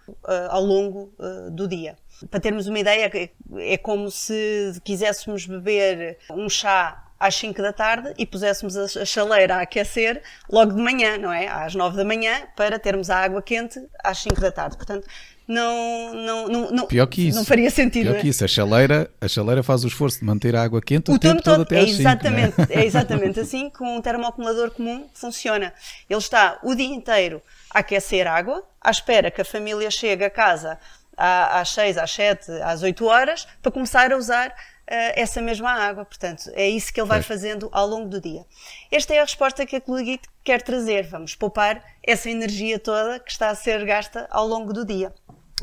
ao 0.50 0.62
longo 0.62 1.12
do 1.52 1.68
dia. 1.68 1.98
Para 2.30 2.40
termos 2.40 2.68
uma 2.68 2.78
ideia, 2.78 3.12
é 3.58 3.78
como 3.80 4.12
se 4.12 4.80
quiséssemos 4.84 5.48
beber 5.48 6.20
um 6.30 6.48
chá 6.48 7.05
às 7.20 7.36
5 7.36 7.62
da 7.62 7.72
tarde 7.72 8.14
e 8.18 8.26
puséssemos 8.26 8.76
a 8.76 9.06
chaleira 9.06 9.56
a 9.56 9.62
aquecer 9.62 10.22
logo 10.50 10.74
de 10.74 10.82
manhã, 10.82 11.18
não 11.18 11.32
é? 11.32 11.48
Às 11.48 11.74
9 11.74 11.96
da 11.96 12.04
manhã, 12.04 12.44
para 12.56 12.78
termos 12.78 13.10
a 13.10 13.18
água 13.18 13.42
quente 13.42 13.82
às 14.04 14.18
5 14.20 14.40
da 14.42 14.52
tarde. 14.52 14.76
Portanto, 14.76 15.08
não, 15.48 16.14
não, 16.14 16.48
não, 16.48 16.72
não, 16.72 16.88
Pior 16.88 17.06
que 17.06 17.28
isso. 17.28 17.38
não 17.38 17.46
faria 17.46 17.70
sentido. 17.70 18.06
Pior 18.06 18.18
é? 18.18 18.22
que 18.22 18.28
isso, 18.30 18.44
a 18.44 18.48
chaleira, 18.48 19.10
a 19.22 19.28
chaleira 19.28 19.62
faz 19.62 19.84
o 19.84 19.88
esforço 19.88 20.20
de 20.20 20.26
manter 20.26 20.56
a 20.56 20.64
água 20.64 20.82
quente 20.82 21.12
o, 21.12 21.14
o 21.14 21.20
tempo, 21.20 21.42
todo, 21.42 21.58
todo 21.58 21.62
até 21.62 21.80
é 21.80 21.84
às 21.84 22.00
exatamente, 22.00 22.56
5, 22.56 22.72
é? 22.72 22.76
é 22.76 22.86
exatamente 22.86 23.40
assim 23.40 23.70
que 23.70 23.84
um 23.84 24.02
termoacumulador 24.02 24.72
comum 24.72 25.08
funciona. 25.14 25.72
Ele 26.10 26.20
está 26.20 26.60
o 26.64 26.74
dia 26.74 26.88
inteiro 26.94 27.42
a 27.70 27.80
aquecer 27.80 28.26
água, 28.28 28.64
à 28.82 28.90
espera 28.90 29.30
que 29.30 29.40
a 29.40 29.46
família 29.46 29.92
chegue 29.92 30.24
a 30.24 30.30
casa 30.30 30.80
às 31.18 31.70
6, 31.70 31.98
às 31.98 32.12
7, 32.12 32.52
às 32.64 32.84
8 32.84 33.06
horas, 33.06 33.48
para 33.62 33.72
começar 33.72 34.12
a 34.12 34.18
usar 34.18 34.54
essa 34.88 35.42
mesma 35.42 35.72
água. 35.72 36.06
Portanto, 36.06 36.52
é 36.54 36.68
isso 36.68 36.94
que 36.94 37.00
ele 37.00 37.08
vai 37.08 37.22
fazendo 37.22 37.70
ao 37.72 37.88
longo 37.88 38.10
do 38.10 38.22
dia. 38.22 38.46
Esta 38.92 39.14
é 39.14 39.20
a 39.20 39.24
resposta 39.24 39.66
que 39.66 39.76
a 39.76 39.82
Colgate 39.82 40.28
quer 40.44 40.62
trazer. 40.62 41.08
Vamos 41.08 41.36
poupar 41.36 41.84
essa 42.04 42.30
energia 42.30 42.80
toda 42.80 43.20
que 43.20 43.32
está 43.32 43.50
a 43.50 43.56
ser 43.56 43.84
gasta 43.86 44.28
ao 44.30 44.48
longo 44.48 44.72
do 44.74 44.86
dia. 44.86 45.14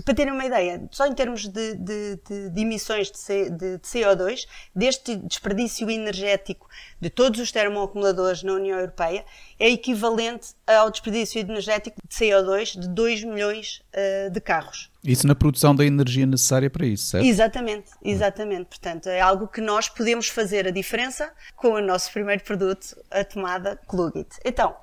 Para 0.05 0.15
terem 0.15 0.33
uma 0.33 0.47
ideia, 0.47 0.89
só 0.91 1.07
em 1.07 1.13
termos 1.13 1.47
de, 1.47 1.75
de, 1.75 2.17
de, 2.27 2.51
de 2.51 2.61
emissões 2.63 3.11
de, 3.11 3.19
C, 3.19 3.51
de, 3.51 3.79
CO2, 3.81 4.47
deste 4.75 5.17
desperdício 5.17 5.91
energético 5.91 6.67
de 6.99 7.11
todos 7.11 7.39
os 7.39 7.53
termoacumuladores 7.53 8.43
na 8.43 8.55
União 8.55 8.79
Europeia, 8.79 9.23
é 9.59 9.69
equivalente 9.69 10.55
ao 10.67 10.91
desperdício 10.91 11.41
energético 11.41 11.97
de 12.09 12.17
CO2 12.17 12.81
de 12.81 12.89
2 12.89 13.25
milhões 13.25 13.83
uh, 13.93 14.31
de 14.31 14.41
carros. 14.41 14.91
Isso 15.05 15.27
na 15.27 15.35
produção 15.35 15.75
da 15.75 15.85
energia 15.85 16.25
necessária 16.25 16.71
para 16.71 16.87
isso, 16.87 17.09
certo? 17.09 17.27
Exatamente, 17.27 17.91
exatamente. 18.03 18.67
Portanto, 18.67 19.09
é 19.09 19.21
algo 19.21 19.47
que 19.47 19.61
nós 19.61 19.91
podemos 19.91 20.29
fazer 20.29 20.67
a 20.67 20.71
diferença 20.71 21.31
com 21.55 21.73
o 21.73 21.83
nosso 21.83 22.11
primeiro 22.13 22.43
produto, 22.45 22.97
a 23.11 23.25
tomada 23.25 23.77
Klugit. 23.87 24.39
Então, 24.43 24.75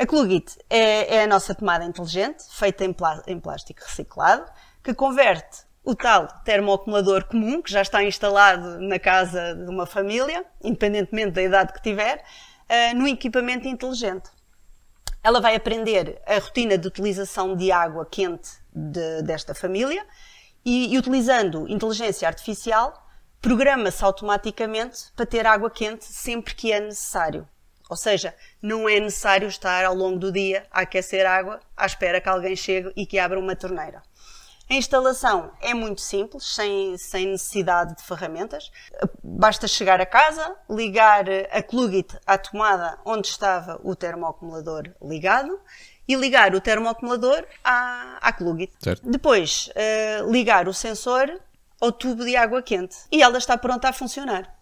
a 0.00 0.06
Klugit 0.06 0.58
é, 0.70 1.16
é, 1.16 1.24
a 1.24 1.26
nossa 1.26 1.54
tomada 1.54 1.84
inteligente, 1.84 2.42
feita 2.48 2.86
em, 2.86 2.96
em 3.26 3.38
plástico 3.38 3.82
reciclado, 3.84 4.50
que 4.82 4.94
converte 4.94 5.58
o 5.84 5.94
tal 5.94 6.26
termoacumulador 6.42 7.26
comum, 7.26 7.60
que 7.60 7.70
já 7.70 7.82
está 7.82 8.02
instalado 8.02 8.80
na 8.80 8.98
casa 8.98 9.54
de 9.54 9.68
uma 9.68 9.84
família, 9.84 10.42
independentemente 10.64 11.32
da 11.32 11.42
idade 11.42 11.74
que 11.74 11.82
tiver, 11.82 12.16
uh, 12.16 12.96
no 12.96 13.06
equipamento 13.06 13.68
inteligente. 13.68 14.30
Ela 15.22 15.38
vai 15.38 15.54
aprender 15.54 16.18
a 16.26 16.38
rotina 16.38 16.78
de 16.78 16.88
utilização 16.88 17.54
de 17.54 17.70
água 17.70 18.06
quente 18.10 18.52
de, 18.72 19.20
desta 19.20 19.54
família 19.54 20.02
e, 20.64 20.94
e, 20.94 20.96
utilizando 20.96 21.68
inteligência 21.68 22.26
artificial, 22.26 23.06
programa-se 23.38 24.02
automaticamente 24.02 25.12
para 25.14 25.26
ter 25.26 25.46
água 25.46 25.70
quente 25.70 26.06
sempre 26.06 26.54
que 26.54 26.72
é 26.72 26.80
necessário. 26.80 27.46
Ou 27.90 27.96
seja, 27.96 28.32
não 28.62 28.88
é 28.88 29.00
necessário 29.00 29.48
estar 29.48 29.84
ao 29.84 29.94
longo 29.96 30.16
do 30.16 30.30
dia 30.30 30.64
a 30.70 30.82
aquecer 30.82 31.26
água 31.26 31.58
à 31.76 31.84
espera 31.84 32.20
que 32.20 32.28
alguém 32.28 32.54
chegue 32.54 32.92
e 32.96 33.04
que 33.04 33.18
abra 33.18 33.38
uma 33.38 33.56
torneira. 33.56 34.00
A 34.70 34.74
instalação 34.74 35.50
é 35.60 35.74
muito 35.74 36.00
simples, 36.00 36.54
sem, 36.54 36.96
sem 36.96 37.26
necessidade 37.26 37.96
de 37.96 38.04
ferramentas. 38.04 38.70
Basta 39.20 39.66
chegar 39.66 40.00
a 40.00 40.06
casa, 40.06 40.54
ligar 40.70 41.24
a 41.50 41.60
Klugit 41.60 42.16
à 42.24 42.38
tomada 42.38 42.96
onde 43.04 43.26
estava 43.26 43.80
o 43.82 43.96
termoacumulador 43.96 44.84
ligado 45.02 45.60
e 46.06 46.14
ligar 46.14 46.54
o 46.54 46.60
termoacumulador 46.60 47.44
à, 47.64 48.18
à. 48.22 48.32
Certo. 48.78 49.10
Depois, 49.10 49.68
uh, 49.70 50.30
ligar 50.30 50.68
o 50.68 50.72
sensor 50.72 51.40
ao 51.80 51.90
tubo 51.90 52.24
de 52.24 52.36
água 52.36 52.62
quente 52.62 52.96
e 53.10 53.20
ela 53.20 53.38
está 53.38 53.58
pronta 53.58 53.88
a 53.88 53.92
funcionar. 53.92 54.59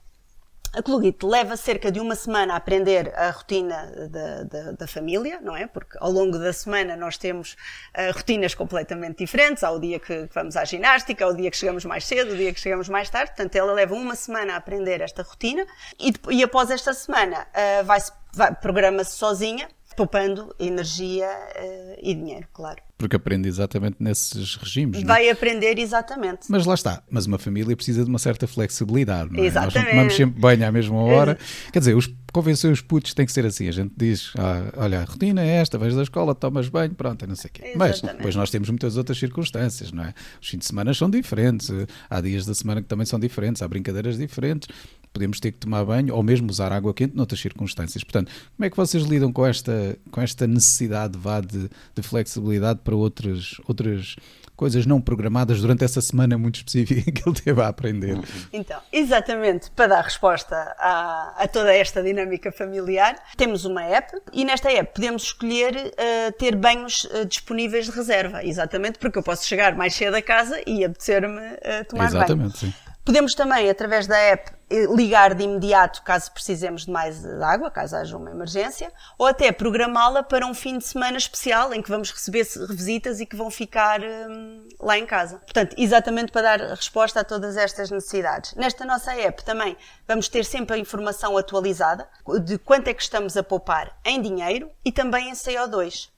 A 0.74 0.82
Clugit 0.82 1.24
leva 1.24 1.56
cerca 1.56 1.90
de 1.90 1.98
uma 1.98 2.14
semana 2.14 2.52
a 2.52 2.56
aprender 2.56 3.12
a 3.16 3.30
rotina 3.30 3.90
da, 4.10 4.42
da, 4.42 4.72
da, 4.72 4.86
família, 4.86 5.40
não 5.40 5.56
é? 5.56 5.66
Porque 5.66 5.96
ao 5.98 6.10
longo 6.10 6.38
da 6.38 6.52
semana 6.52 6.94
nós 6.94 7.16
temos 7.16 7.54
uh, 7.96 8.12
rotinas 8.14 8.54
completamente 8.54 9.18
diferentes. 9.18 9.64
Há 9.64 9.70
o 9.70 9.80
dia 9.80 9.98
que, 9.98 10.28
vamos 10.34 10.56
à 10.56 10.64
ginástica, 10.66 11.24
há 11.24 11.28
o 11.28 11.34
dia 11.34 11.50
que 11.50 11.56
chegamos 11.56 11.86
mais 11.86 12.04
cedo, 12.06 12.34
o 12.34 12.36
dia 12.36 12.52
que 12.52 12.60
chegamos 12.60 12.86
mais 12.88 13.08
tarde. 13.08 13.30
Portanto, 13.30 13.56
ela 13.56 13.72
leva 13.72 13.94
uma 13.94 14.14
semana 14.14 14.54
a 14.54 14.56
aprender 14.56 15.00
esta 15.00 15.22
rotina 15.22 15.66
e, 15.98 16.12
e 16.30 16.42
após 16.42 16.70
esta 16.70 16.92
semana 16.92 17.46
uh, 17.48 17.84
vai, 17.84 18.00
vai 18.34 18.54
programa-se 18.54 19.16
sozinha, 19.16 19.68
poupando 19.98 20.54
energia 20.60 21.26
uh, 21.26 21.98
e 22.00 22.14
dinheiro, 22.14 22.46
claro 22.52 22.80
porque 22.98 23.14
aprende 23.14 23.48
exatamente 23.48 23.96
nesses 24.00 24.56
regimes. 24.56 25.00
É? 25.00 25.04
Vai 25.04 25.30
aprender 25.30 25.78
exatamente. 25.78 26.40
Mas 26.48 26.66
lá 26.66 26.74
está. 26.74 27.00
Mas 27.08 27.26
uma 27.26 27.38
família 27.38 27.76
precisa 27.76 28.02
de 28.02 28.10
uma 28.10 28.18
certa 28.18 28.48
flexibilidade. 28.48 29.32
Não 29.32 29.42
é? 29.42 29.46
Exatamente. 29.46 29.76
Nós 29.76 29.84
não 29.84 29.90
tomamos 29.92 30.16
sempre 30.16 30.40
banho 30.40 30.66
à 30.66 30.72
mesma 30.72 31.00
hora. 31.00 31.38
Quer 31.72 31.78
dizer, 31.78 31.94
os, 31.94 32.12
convencer 32.32 32.72
os 32.72 32.80
putos 32.80 33.14
tem 33.14 33.24
que 33.24 33.30
ser 33.30 33.46
assim. 33.46 33.68
A 33.68 33.70
gente 33.70 33.92
diz, 33.96 34.32
ah, 34.36 34.72
olha, 34.76 35.00
a 35.02 35.04
rotina 35.04 35.40
é 35.40 35.60
esta, 35.60 35.78
vais 35.78 35.94
da 35.94 36.02
escola, 36.02 36.34
tomas 36.34 36.68
banho, 36.68 36.92
pronto, 36.92 37.24
não 37.24 37.36
sei 37.36 37.48
o 37.48 37.52
quê. 37.52 37.62
Exatamente. 37.66 38.02
Mas 38.02 38.16
depois 38.16 38.34
nós 38.34 38.50
temos 38.50 38.68
muitas 38.68 38.96
outras 38.96 39.16
circunstâncias, 39.16 39.92
não 39.92 40.02
é? 40.02 40.12
Os 40.42 40.48
fins 40.48 40.58
de 40.58 40.64
semana 40.64 40.92
são 40.92 41.08
diferentes, 41.08 41.70
há 42.10 42.20
dias 42.20 42.44
da 42.46 42.54
semana 42.54 42.82
que 42.82 42.88
também 42.88 43.06
são 43.06 43.20
diferentes, 43.20 43.62
há 43.62 43.68
brincadeiras 43.68 44.18
diferentes 44.18 44.68
podemos 45.12 45.40
ter 45.40 45.52
que 45.52 45.58
tomar 45.58 45.84
banho 45.84 46.14
ou 46.14 46.22
mesmo 46.22 46.50
usar 46.50 46.72
água 46.72 46.94
quente 46.94 47.16
noutras 47.16 47.40
circunstâncias. 47.40 48.02
Portanto, 48.04 48.30
como 48.56 48.66
é 48.66 48.70
que 48.70 48.76
vocês 48.76 49.04
lidam 49.04 49.32
com 49.32 49.46
esta, 49.46 49.96
com 50.10 50.20
esta 50.20 50.46
necessidade 50.46 51.18
vá, 51.18 51.40
de, 51.40 51.68
de 51.94 52.02
flexibilidade 52.02 52.80
para 52.82 52.94
outras, 52.94 53.54
outras 53.66 54.16
coisas 54.58 54.84
não 54.84 55.00
programadas 55.00 55.60
durante 55.60 55.84
essa 55.84 56.00
semana 56.00 56.36
muito 56.36 56.56
específica 56.56 57.12
que 57.12 57.28
ele 57.28 57.40
teve 57.40 57.62
a 57.62 57.68
aprender. 57.68 58.18
Então, 58.52 58.80
exatamente 58.92 59.70
para 59.70 59.86
dar 59.86 60.02
resposta 60.02 60.56
a, 60.78 61.44
a 61.44 61.46
toda 61.46 61.72
esta 61.72 62.02
dinâmica 62.02 62.50
familiar, 62.50 63.16
temos 63.36 63.64
uma 63.64 63.84
app 63.84 64.12
e 64.32 64.44
nesta 64.44 64.68
app 64.72 64.92
podemos 64.92 65.22
escolher 65.22 65.76
uh, 65.76 66.32
ter 66.36 66.56
banhos 66.56 67.04
uh, 67.04 67.24
disponíveis 67.24 67.84
de 67.84 67.92
reserva, 67.92 68.44
exatamente 68.44 68.98
porque 68.98 69.18
eu 69.18 69.22
posso 69.22 69.46
chegar 69.46 69.76
mais 69.76 69.94
cedo 69.94 70.16
a 70.16 70.22
casa 70.22 70.60
e 70.66 70.84
apetecer-me 70.84 71.38
uh, 71.38 71.84
tomar 71.88 72.06
exatamente, 72.06 72.60
banho. 72.60 72.72
Sim. 72.72 72.87
Podemos 73.08 73.32
também, 73.32 73.70
através 73.70 74.06
da 74.06 74.18
app, 74.18 74.52
eh, 74.68 74.84
ligar 74.94 75.34
de 75.34 75.42
imediato 75.42 76.02
caso 76.02 76.30
precisemos 76.30 76.84
de 76.84 76.90
mais 76.90 77.24
água, 77.40 77.70
caso 77.70 77.96
haja 77.96 78.14
uma 78.14 78.30
emergência, 78.30 78.92
ou 79.16 79.26
até 79.26 79.50
programá-la 79.50 80.22
para 80.22 80.44
um 80.44 80.52
fim 80.52 80.76
de 80.76 80.84
semana 80.84 81.16
especial 81.16 81.72
em 81.72 81.80
que 81.80 81.88
vamos 81.88 82.10
receber 82.10 82.46
visitas 82.68 83.18
e 83.18 83.24
que 83.24 83.34
vão 83.34 83.50
ficar 83.50 83.98
hum, 84.02 84.68
lá 84.78 84.98
em 84.98 85.06
casa. 85.06 85.38
Portanto, 85.38 85.74
exatamente 85.78 86.30
para 86.30 86.58
dar 86.58 86.60
resposta 86.74 87.20
a 87.20 87.24
todas 87.24 87.56
estas 87.56 87.90
necessidades. 87.90 88.54
Nesta 88.56 88.84
nossa 88.84 89.14
app 89.14 89.42
também 89.42 89.74
vamos 90.06 90.28
ter 90.28 90.44
sempre 90.44 90.76
a 90.76 90.78
informação 90.78 91.34
atualizada 91.38 92.06
de 92.44 92.58
quanto 92.58 92.88
é 92.88 92.92
que 92.92 93.00
estamos 93.00 93.38
a 93.38 93.42
poupar 93.42 93.98
em 94.04 94.20
dinheiro 94.20 94.70
e 94.84 94.92
também 94.92 95.30
em 95.30 95.32
CO2. 95.32 96.10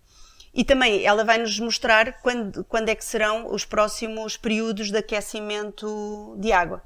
E 0.52 0.64
também 0.64 1.04
ela 1.04 1.24
vai 1.24 1.38
nos 1.38 1.58
mostrar 1.60 2.20
quando, 2.20 2.64
quando 2.64 2.88
é 2.88 2.94
que 2.94 3.04
serão 3.04 3.52
os 3.52 3.64
próximos 3.64 4.36
períodos 4.36 4.90
de 4.90 4.98
aquecimento 4.98 6.36
de 6.38 6.52
água. 6.52 6.82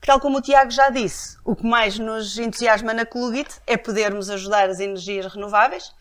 Tal 0.00 0.20
como 0.20 0.38
o 0.38 0.42
Tiago 0.42 0.70
já 0.70 0.90
disse, 0.90 1.38
o 1.44 1.56
que 1.56 1.64
mais 1.64 1.98
nos 1.98 2.38
entusiasma 2.38 2.92
na 2.92 3.06
Colugit 3.06 3.48
é 3.66 3.76
podermos 3.76 4.28
ajudar 4.28 4.68
as 4.68 4.78
energias 4.78 5.32
renováveis 5.32 5.94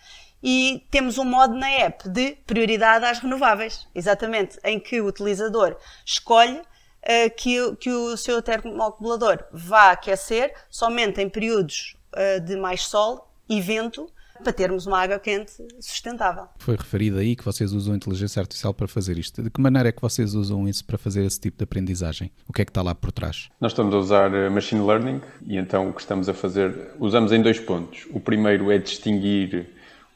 e 0.44 0.86
temos 0.92 1.18
um 1.18 1.24
modo 1.24 1.56
na 1.56 1.70
app 1.70 2.10
de 2.10 2.36
prioridade 2.46 3.06
às 3.06 3.20
renováveis, 3.20 3.88
exatamente, 3.96 4.60
em 4.62 4.78
que 4.78 5.00
o 5.00 5.08
utilizador 5.08 5.78
escolhe 6.06 6.58
uh, 6.58 7.36
que, 7.38 7.76
que, 7.78 7.90
o 7.90 8.18
seu 8.18 8.42
termoacumulador 8.42 9.46
vá 9.54 9.92
aquecer 9.92 10.54
somente 10.70 11.22
em 11.22 11.30
períodos 11.30 11.96
uh, 12.14 12.42
de 12.42 12.58
mais 12.58 12.86
sol 12.86 13.32
e 13.48 13.62
vento 13.62 14.12
para 14.44 14.54
termos 14.54 14.86
uma 14.86 15.00
água 15.00 15.18
quente 15.18 15.54
sustentável. 15.80 16.48
Foi 16.58 16.76
referido 16.76 17.18
aí 17.18 17.36
que 17.36 17.44
vocês 17.44 17.72
usam 17.72 17.96
inteligência 17.96 18.40
artificial 18.42 18.74
para 18.74 18.88
fazer 18.88 19.18
isto. 19.18 19.42
De 19.42 19.50
que 19.50 19.62
maneira 19.62 19.90
é 19.90 19.92
que 19.92 20.02
vocês 20.02 20.36
usam 20.36 20.68
isso 20.68 20.86
para 20.86 20.98
fazer 20.98 21.24
esse 21.24 21.40
tipo 21.40 21.58
de 21.58 21.64
aprendizagem? 21.64 22.32
O 22.48 22.54
que 22.54 22.62
é 22.62 22.66
que 22.66 22.72
está 22.72 22.82
lá 22.82 22.94
por 22.94 23.12
trás? 23.12 23.50
Nós 23.60 23.72
estamos 23.72 23.94
a 23.96 23.98
usar 23.98 24.34
eh, 24.34 24.50
machine 24.50 24.86
learning 24.86 25.22
e 25.48 25.58
então 25.58 25.90
o 25.90 25.94
que 25.94 26.02
estamos 26.02 26.28
a 26.30 26.34
fazer, 26.34 26.92
usamos 27.00 27.32
em 27.32 27.42
dois 27.42 27.60
pontos. 27.60 28.06
O 28.12 28.20
primeiro 28.20 28.72
é 28.72 28.78
distinguir 28.78 29.70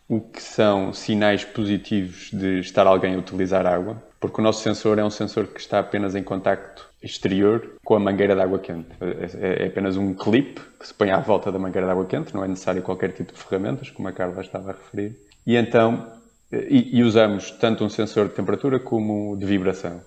o 0.08 0.22
que 0.22 0.42
são 0.42 0.94
sinais 0.94 1.44
positivos 1.44 2.30
de 2.32 2.60
estar 2.60 2.88
alguém 2.88 3.16
a 3.16 3.18
utilizar 3.18 3.66
água, 3.66 4.02
porque 4.20 4.40
o 4.40 4.44
nosso 4.44 4.64
sensor 4.64 5.00
é 5.00 5.04
um 5.04 5.10
sensor 5.10 5.48
que 5.48 5.60
está 5.60 5.80
apenas 5.80 6.16
em 6.16 6.24
contacto 6.24 6.87
exterior 7.02 7.76
com 7.84 7.96
a 7.96 8.00
mangueira 8.00 8.36
de 8.36 8.42
água 8.42 8.60
quente. 8.60 8.90
É, 9.02 9.64
é, 9.64 9.68
apenas 9.68 9.98
um 9.98 10.14
clipe 10.14 10.62
que 10.80 10.88
se 10.88 10.94
põe 10.94 11.12
à 11.12 11.20
volta 11.20 11.52
da 11.52 11.60
mangueira 11.60 11.86
de 11.86 11.92
água 11.92 12.06
quente, 12.06 12.34
não 12.34 12.44
é 12.44 12.48
necessário 12.48 12.82
qualquer 12.82 13.12
tipo 13.12 13.34
de 13.34 13.40
ferramentas, 13.40 13.90
como 13.90 14.08
a 14.08 14.12
Carla 14.12 14.42
estava 14.42 14.72
a 14.72 14.74
referir. 14.74 15.16
E 15.46 15.56
então, 15.56 16.12
e, 16.52 16.98
e 16.98 17.04
usamos 17.04 17.52
tanto 17.52 17.84
um 17.84 17.90
sensor 17.90 18.28
de 18.28 18.34
temperatura 18.34 18.80
como 18.80 19.36
de 19.38 19.46
vibração. 19.46 20.02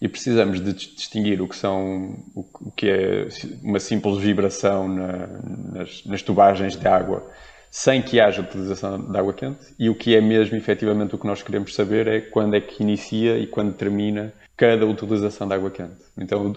E 0.00 0.08
precisamos 0.08 0.60
de 0.60 0.72
distinguir 0.72 1.40
o 1.40 1.48
que 1.48 1.56
são 1.56 2.16
o 2.34 2.70
que 2.76 2.90
é 2.90 3.28
uma 3.62 3.80
simples 3.80 4.18
vibração 4.18 4.88
na, 4.88 5.26
nas, 5.72 6.04
nas 6.04 6.22
tubagens 6.22 6.76
de 6.76 6.86
água 6.86 7.26
sem 7.70 8.00
que 8.00 8.20
haja 8.20 8.40
utilização 8.40 9.00
de 9.00 9.18
água 9.18 9.34
quente 9.34 9.74
e 9.76 9.88
o 9.88 9.96
que 9.96 10.14
é 10.14 10.20
mesmo 10.20 10.56
efetivamente 10.56 11.16
o 11.16 11.18
que 11.18 11.26
nós 11.26 11.42
queremos 11.42 11.74
saber 11.74 12.06
é 12.06 12.20
quando 12.20 12.54
é 12.54 12.60
que 12.60 12.84
inicia 12.84 13.36
e 13.36 13.48
quando 13.48 13.74
termina 13.74 14.32
cada 14.56 14.86
utilização 14.86 15.46
de 15.48 15.54
água 15.54 15.70
quente. 15.70 15.96
Então 16.18 16.54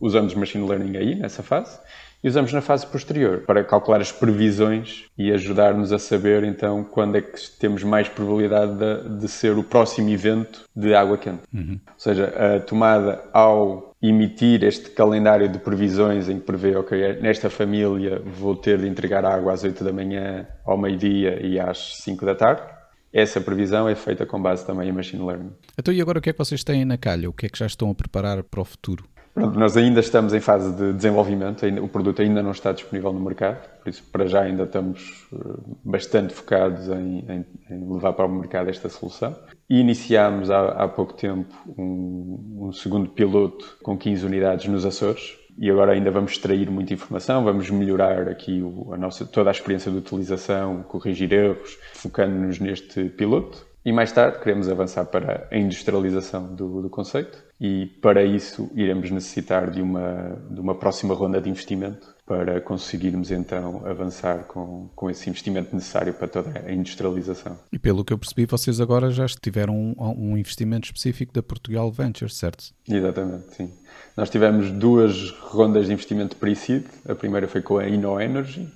usamos 0.00 0.34
machine 0.34 0.66
learning 0.68 0.96
aí, 0.96 1.14
nessa 1.14 1.42
fase, 1.42 1.78
e 2.22 2.28
usamos 2.28 2.52
na 2.52 2.60
fase 2.60 2.86
posterior 2.86 3.42
para 3.44 3.64
calcular 3.64 4.00
as 4.00 4.12
previsões 4.12 5.06
e 5.18 5.32
ajudar-nos 5.32 5.92
a 5.92 5.98
saber 5.98 6.44
então 6.44 6.84
quando 6.84 7.16
é 7.16 7.20
que 7.20 7.38
temos 7.58 7.82
mais 7.82 8.08
probabilidade 8.08 8.74
de, 8.76 9.18
de 9.18 9.28
ser 9.28 9.58
o 9.58 9.64
próximo 9.64 10.08
evento 10.08 10.62
de 10.74 10.94
água 10.94 11.18
quente. 11.18 11.42
Uhum. 11.52 11.80
Ou 11.84 11.98
seja, 11.98 12.26
a 12.26 12.60
tomada 12.60 13.24
ao 13.32 13.92
emitir 14.00 14.62
este 14.64 14.90
calendário 14.90 15.48
de 15.48 15.58
previsões 15.58 16.28
em 16.28 16.38
que 16.38 16.44
prevê, 16.44 16.76
ok, 16.76 17.20
nesta 17.20 17.50
família 17.50 18.20
vou 18.24 18.54
ter 18.54 18.78
de 18.78 18.88
entregar 18.88 19.24
água 19.24 19.52
às 19.52 19.64
8 19.64 19.82
da 19.82 19.92
manhã, 19.92 20.46
ao 20.64 20.76
meio-dia 20.78 21.44
e 21.44 21.58
às 21.58 22.02
5 22.02 22.24
da 22.24 22.34
tarde, 22.34 22.62
essa 23.12 23.40
previsão 23.40 23.88
é 23.88 23.94
feita 23.94 24.24
com 24.24 24.40
base 24.40 24.66
também 24.66 24.88
em 24.88 24.92
machine 24.92 25.24
learning. 25.24 25.52
Então, 25.78 25.92
e 25.92 26.00
agora 26.00 26.18
o 26.18 26.22
que 26.22 26.30
é 26.30 26.32
que 26.32 26.38
vocês 26.38 26.64
têm 26.64 26.84
na 26.84 26.96
calha? 26.96 27.28
O 27.28 27.32
que 27.32 27.46
é 27.46 27.48
que 27.48 27.58
já 27.58 27.66
estão 27.66 27.90
a 27.90 27.94
preparar 27.94 28.42
para 28.42 28.60
o 28.60 28.64
futuro? 28.64 29.04
Pronto, 29.34 29.58
nós 29.58 29.78
ainda 29.78 30.00
estamos 30.00 30.34
em 30.34 30.40
fase 30.40 30.76
de 30.76 30.92
desenvolvimento, 30.92 31.64
o 31.82 31.88
produto 31.88 32.20
ainda 32.20 32.42
não 32.42 32.50
está 32.50 32.70
disponível 32.70 33.14
no 33.14 33.20
mercado, 33.20 33.66
por 33.82 33.88
isso 33.88 34.02
para 34.12 34.26
já 34.26 34.42
ainda 34.42 34.64
estamos 34.64 35.26
eh, 35.32 35.38
bastante 35.82 36.34
focados 36.34 36.86
em, 36.88 37.24
em, 37.26 37.46
em 37.70 37.92
levar 37.94 38.12
para 38.12 38.26
o 38.26 38.28
mercado 38.28 38.68
esta 38.68 38.90
solução. 38.90 39.34
E 39.70 39.80
iniciámos 39.80 40.50
há, 40.50 40.72
há 40.72 40.86
pouco 40.86 41.14
tempo 41.14 41.54
um, 41.78 42.66
um 42.68 42.72
segundo 42.72 43.08
piloto 43.08 43.78
com 43.82 43.96
15 43.96 44.26
unidades 44.26 44.66
nos 44.66 44.84
Açores, 44.84 45.38
e 45.58 45.70
agora 45.70 45.92
ainda 45.92 46.10
vamos 46.10 46.32
extrair 46.32 46.70
muita 46.70 46.94
informação, 46.94 47.44
vamos 47.44 47.70
melhorar 47.70 48.28
aqui 48.28 48.62
o, 48.62 48.92
a 48.92 48.96
nossa, 48.96 49.24
toda 49.24 49.50
a 49.50 49.52
experiência 49.52 49.90
de 49.90 49.98
utilização, 49.98 50.82
corrigir 50.82 51.32
erros, 51.32 51.78
focando-nos 51.94 52.58
neste 52.58 53.04
piloto. 53.10 53.66
E 53.84 53.90
mais 53.90 54.12
tarde 54.12 54.38
queremos 54.38 54.68
avançar 54.68 55.04
para 55.06 55.48
a 55.50 55.56
industrialização 55.56 56.54
do, 56.54 56.82
do, 56.82 56.88
conceito 56.88 57.42
e 57.62 57.86
para 57.86 58.24
isso 58.24 58.68
iremos 58.74 59.08
necessitar 59.12 59.70
de 59.70 59.80
uma, 59.80 60.36
de 60.50 60.60
uma 60.60 60.74
próxima 60.74 61.14
ronda 61.14 61.40
de 61.40 61.48
investimento 61.48 62.12
para 62.26 62.60
conseguirmos 62.60 63.30
então 63.30 63.86
avançar 63.86 64.46
com, 64.48 64.90
com 64.96 65.08
esse 65.08 65.30
investimento 65.30 65.72
necessário 65.72 66.12
para 66.12 66.26
toda 66.26 66.58
a 66.58 66.72
industrialização. 66.72 67.56
E 67.72 67.78
pelo 67.78 68.04
que 68.04 68.12
eu 68.12 68.18
percebi, 68.18 68.46
vocês 68.46 68.80
agora 68.80 69.12
já 69.12 69.26
tiveram 69.26 69.76
um, 69.76 69.94
um 69.96 70.36
investimento 70.36 70.86
específico 70.86 71.32
da 71.32 71.40
Portugal 71.40 71.88
Ventures, 71.92 72.34
certo? 72.34 72.64
Exatamente, 72.88 73.54
sim. 73.54 73.72
Nós 74.16 74.28
tivemos 74.28 74.72
duas 74.72 75.30
rondas 75.30 75.86
de 75.86 75.92
investimento 75.92 76.34
pre-seed. 76.34 76.84
A 77.08 77.14
primeira 77.14 77.46
foi 77.46 77.62
com 77.62 77.78
a 77.78 77.86
InnoEnergy 77.86 78.68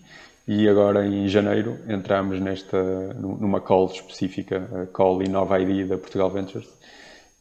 e 0.46 0.68
agora 0.68 1.04
em 1.04 1.26
janeiro 1.26 1.76
entramos 1.88 2.40
nesta, 2.40 2.80
numa 3.14 3.60
call 3.60 3.86
específica, 3.86 4.68
a 4.82 4.86
call 4.86 5.24
Innova 5.24 5.58
ID 5.58 5.88
da 5.88 5.98
Portugal 5.98 6.30
Ventures. 6.30 6.68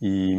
E, 0.02 0.34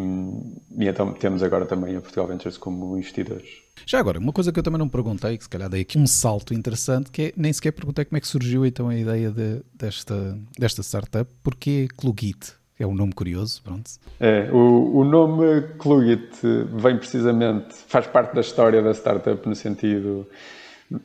e, 0.78 0.86
então 0.86 1.12
temos 1.12 1.42
agora 1.42 1.64
também 1.64 1.96
a 1.96 2.00
Portugal 2.00 2.26
Ventures 2.26 2.58
como 2.58 2.96
investidores. 2.96 3.48
Já 3.86 3.98
agora, 3.98 4.18
uma 4.18 4.32
coisa 4.32 4.52
que 4.52 4.58
eu 4.58 4.62
também 4.62 4.78
não 4.78 4.88
perguntei, 4.88 5.36
que 5.36 5.44
se 5.44 5.50
calhar 5.50 5.68
dei 5.68 5.82
aqui 5.82 5.98
um 5.98 6.06
salto 6.06 6.54
interessante, 6.54 7.10
que 7.10 7.22
é 7.22 7.32
nem 7.36 7.52
sequer 7.52 7.72
perguntei 7.72 8.04
como 8.04 8.16
é 8.16 8.20
que 8.20 8.28
surgiu 8.28 8.64
então 8.66 8.88
a 8.88 8.96
ideia 8.96 9.30
de, 9.30 9.62
desta, 9.74 10.38
desta 10.58 10.82
startup, 10.82 11.30
porque 11.42 11.88
Klugit? 11.96 12.54
É 12.78 12.86
um 12.86 12.94
nome 12.94 13.14
curioso, 13.14 13.62
pronto. 13.62 13.90
É, 14.20 14.50
o, 14.52 14.98
o 14.98 15.04
nome 15.04 15.62
Klugit 15.78 16.30
vem 16.74 16.98
precisamente, 16.98 17.74
faz 17.88 18.06
parte 18.06 18.34
da 18.34 18.42
história 18.42 18.82
da 18.82 18.92
startup 18.92 19.48
no 19.48 19.54
sentido... 19.54 20.26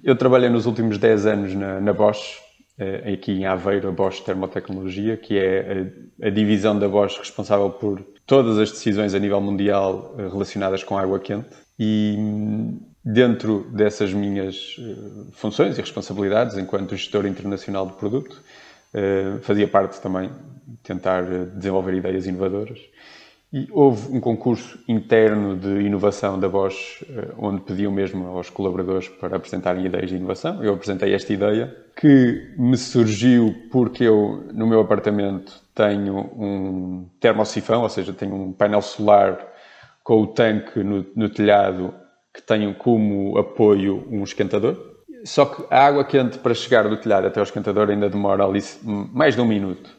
Eu 0.03 0.15
trabalhei 0.15 0.47
nos 0.47 0.67
últimos 0.67 0.99
10 0.99 1.25
anos 1.25 1.55
na, 1.55 1.81
na 1.81 1.91
Bosch, 1.91 2.39
aqui 3.13 3.31
em 3.33 3.45
Aveiro, 3.45 3.89
a 3.89 3.91
Bosch 3.91 4.21
Termotecnologia, 4.21 5.17
que 5.17 5.37
é 5.37 5.89
a, 6.21 6.27
a, 6.27 6.29
divisão 6.29 6.77
da 6.77 6.87
Bosch 6.87 7.17
responsável 7.17 7.69
por 7.69 8.03
todas 8.25 8.57
as 8.57 8.71
decisões 8.71 9.13
a 9.13 9.19
nível 9.19 9.41
mundial 9.41 10.15
eh, 10.17 10.27
relacionadas 10.27 10.83
com 10.83 10.97
água 10.97 11.19
quente. 11.19 11.49
E 11.79 12.17
dentro 13.03 13.67
dessas 13.71 14.13
minhas 14.13 14.77
eh, 14.79 15.31
funções 15.33 15.77
e 15.77 15.81
responsabilidades 15.81 16.57
enquanto 16.57 16.95
gestor 16.95 17.25
internacional 17.25 17.85
do 17.85 17.93
produto, 17.93 18.41
eh, 18.93 19.37
fazia 19.41 19.67
parte 19.67 19.99
também 20.01 20.29
tentar 20.83 21.23
eh, 21.23 21.45
desenvolver 21.55 21.93
ideias 21.95 22.27
inovadoras. 22.27 22.79
E 23.53 23.67
houve 23.69 24.15
um 24.15 24.21
concurso 24.21 24.79
interno 24.87 25.57
de 25.57 25.81
inovação 25.81 26.39
da 26.39 26.47
Bosch, 26.47 27.03
eh, 27.03 27.33
onde 27.37 27.59
pediu 27.61 27.91
mesmo 27.91 28.25
aos 28.27 28.49
colaboradores 28.49 29.09
para 29.09 29.35
apresentarem 29.35 29.85
ideias 29.85 30.09
de 30.09 30.15
inovação. 30.15 30.63
Eu 30.63 30.73
apresentei 30.73 31.13
esta 31.13 31.33
ideia, 31.33 31.75
que 31.93 32.53
me 32.57 32.77
surgiu 32.77 33.53
porque 33.69 34.05
eu, 34.05 34.45
no 34.53 34.65
meu 34.65 34.79
apartamento, 34.79 35.61
tenho 35.75 36.17
um 36.17 37.09
termosifão, 37.19 37.81
ou 37.81 37.89
seja, 37.89 38.13
tenho 38.13 38.35
um 38.35 38.53
painel 38.53 38.81
solar 38.81 39.37
com 40.01 40.21
o 40.21 40.27
tanque 40.27 40.81
no, 40.81 41.05
no 41.13 41.27
telhado 41.27 41.93
que 42.33 42.41
tenho 42.41 42.73
como 42.75 43.37
apoio 43.37 44.07
um 44.09 44.23
esquentador. 44.23 44.77
Só 45.25 45.43
que 45.43 45.65
a 45.69 45.87
água 45.87 46.05
quente 46.05 46.37
para 46.37 46.53
chegar 46.53 46.87
do 46.87 46.95
telhado 46.95 47.27
até 47.27 47.41
ao 47.41 47.43
esquentador 47.43 47.89
ainda 47.89 48.09
demora 48.09 48.45
ali 48.45 48.61
mais 48.81 49.35
de 49.35 49.41
um 49.41 49.45
minuto. 49.45 49.89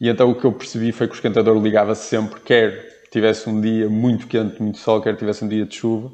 E 0.00 0.08
então 0.08 0.30
o 0.30 0.34
que 0.34 0.46
eu 0.46 0.52
percebi 0.52 0.90
foi 0.90 1.06
que 1.06 1.12
o 1.12 1.16
esquentador 1.16 1.62
ligava-se 1.62 2.08
sempre, 2.08 2.40
quer 2.40 2.93
tivesse 3.14 3.48
um 3.48 3.60
dia 3.60 3.88
muito 3.88 4.26
quente, 4.26 4.60
muito 4.60 4.78
sol, 4.78 5.00
quer 5.00 5.16
tivesse 5.16 5.44
um 5.44 5.48
dia 5.48 5.64
de 5.64 5.76
chuva, 5.76 6.10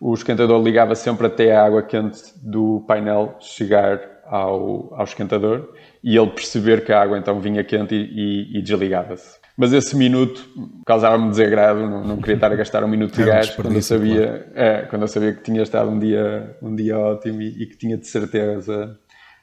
o 0.00 0.12
esquentador 0.12 0.60
ligava 0.60 0.96
sempre 0.96 1.28
até 1.28 1.54
a 1.54 1.64
água 1.64 1.80
quente 1.80 2.22
do 2.42 2.84
painel 2.88 3.36
chegar 3.38 4.00
ao, 4.26 4.92
ao 4.94 5.04
esquentador 5.04 5.72
e 6.02 6.16
ele 6.16 6.30
perceber 6.30 6.84
que 6.84 6.92
a 6.92 7.00
água 7.00 7.16
então 7.16 7.38
vinha 7.40 7.62
quente 7.62 7.94
e, 7.94 8.56
e, 8.56 8.58
e 8.58 8.62
desligava-se. 8.62 9.38
Mas 9.56 9.72
esse 9.72 9.94
minuto 9.96 10.42
causava-me 10.84 11.30
desagrado, 11.30 11.88
não, 11.88 12.02
não, 12.02 12.16
queria 12.16 12.34
estar 12.34 12.50
a 12.50 12.56
gastar 12.56 12.82
um 12.82 12.88
minuto 12.88 13.14
de 13.14 13.24
gás 13.24 13.50
quando 13.50 13.72
eu 13.72 13.82
sabia, 13.82 14.26
claro. 14.26 14.52
é, 14.54 14.82
quando 14.86 15.02
eu 15.02 15.08
sabia 15.08 15.32
que 15.34 15.42
tinha 15.42 15.62
estado 15.62 15.90
um 15.90 15.98
dia, 15.98 16.56
um 16.60 16.74
dia 16.74 16.98
ótimo 16.98 17.42
e, 17.42 17.62
e 17.62 17.66
que 17.66 17.76
tinha 17.76 17.96
de 17.96 18.06
certeza 18.08 18.98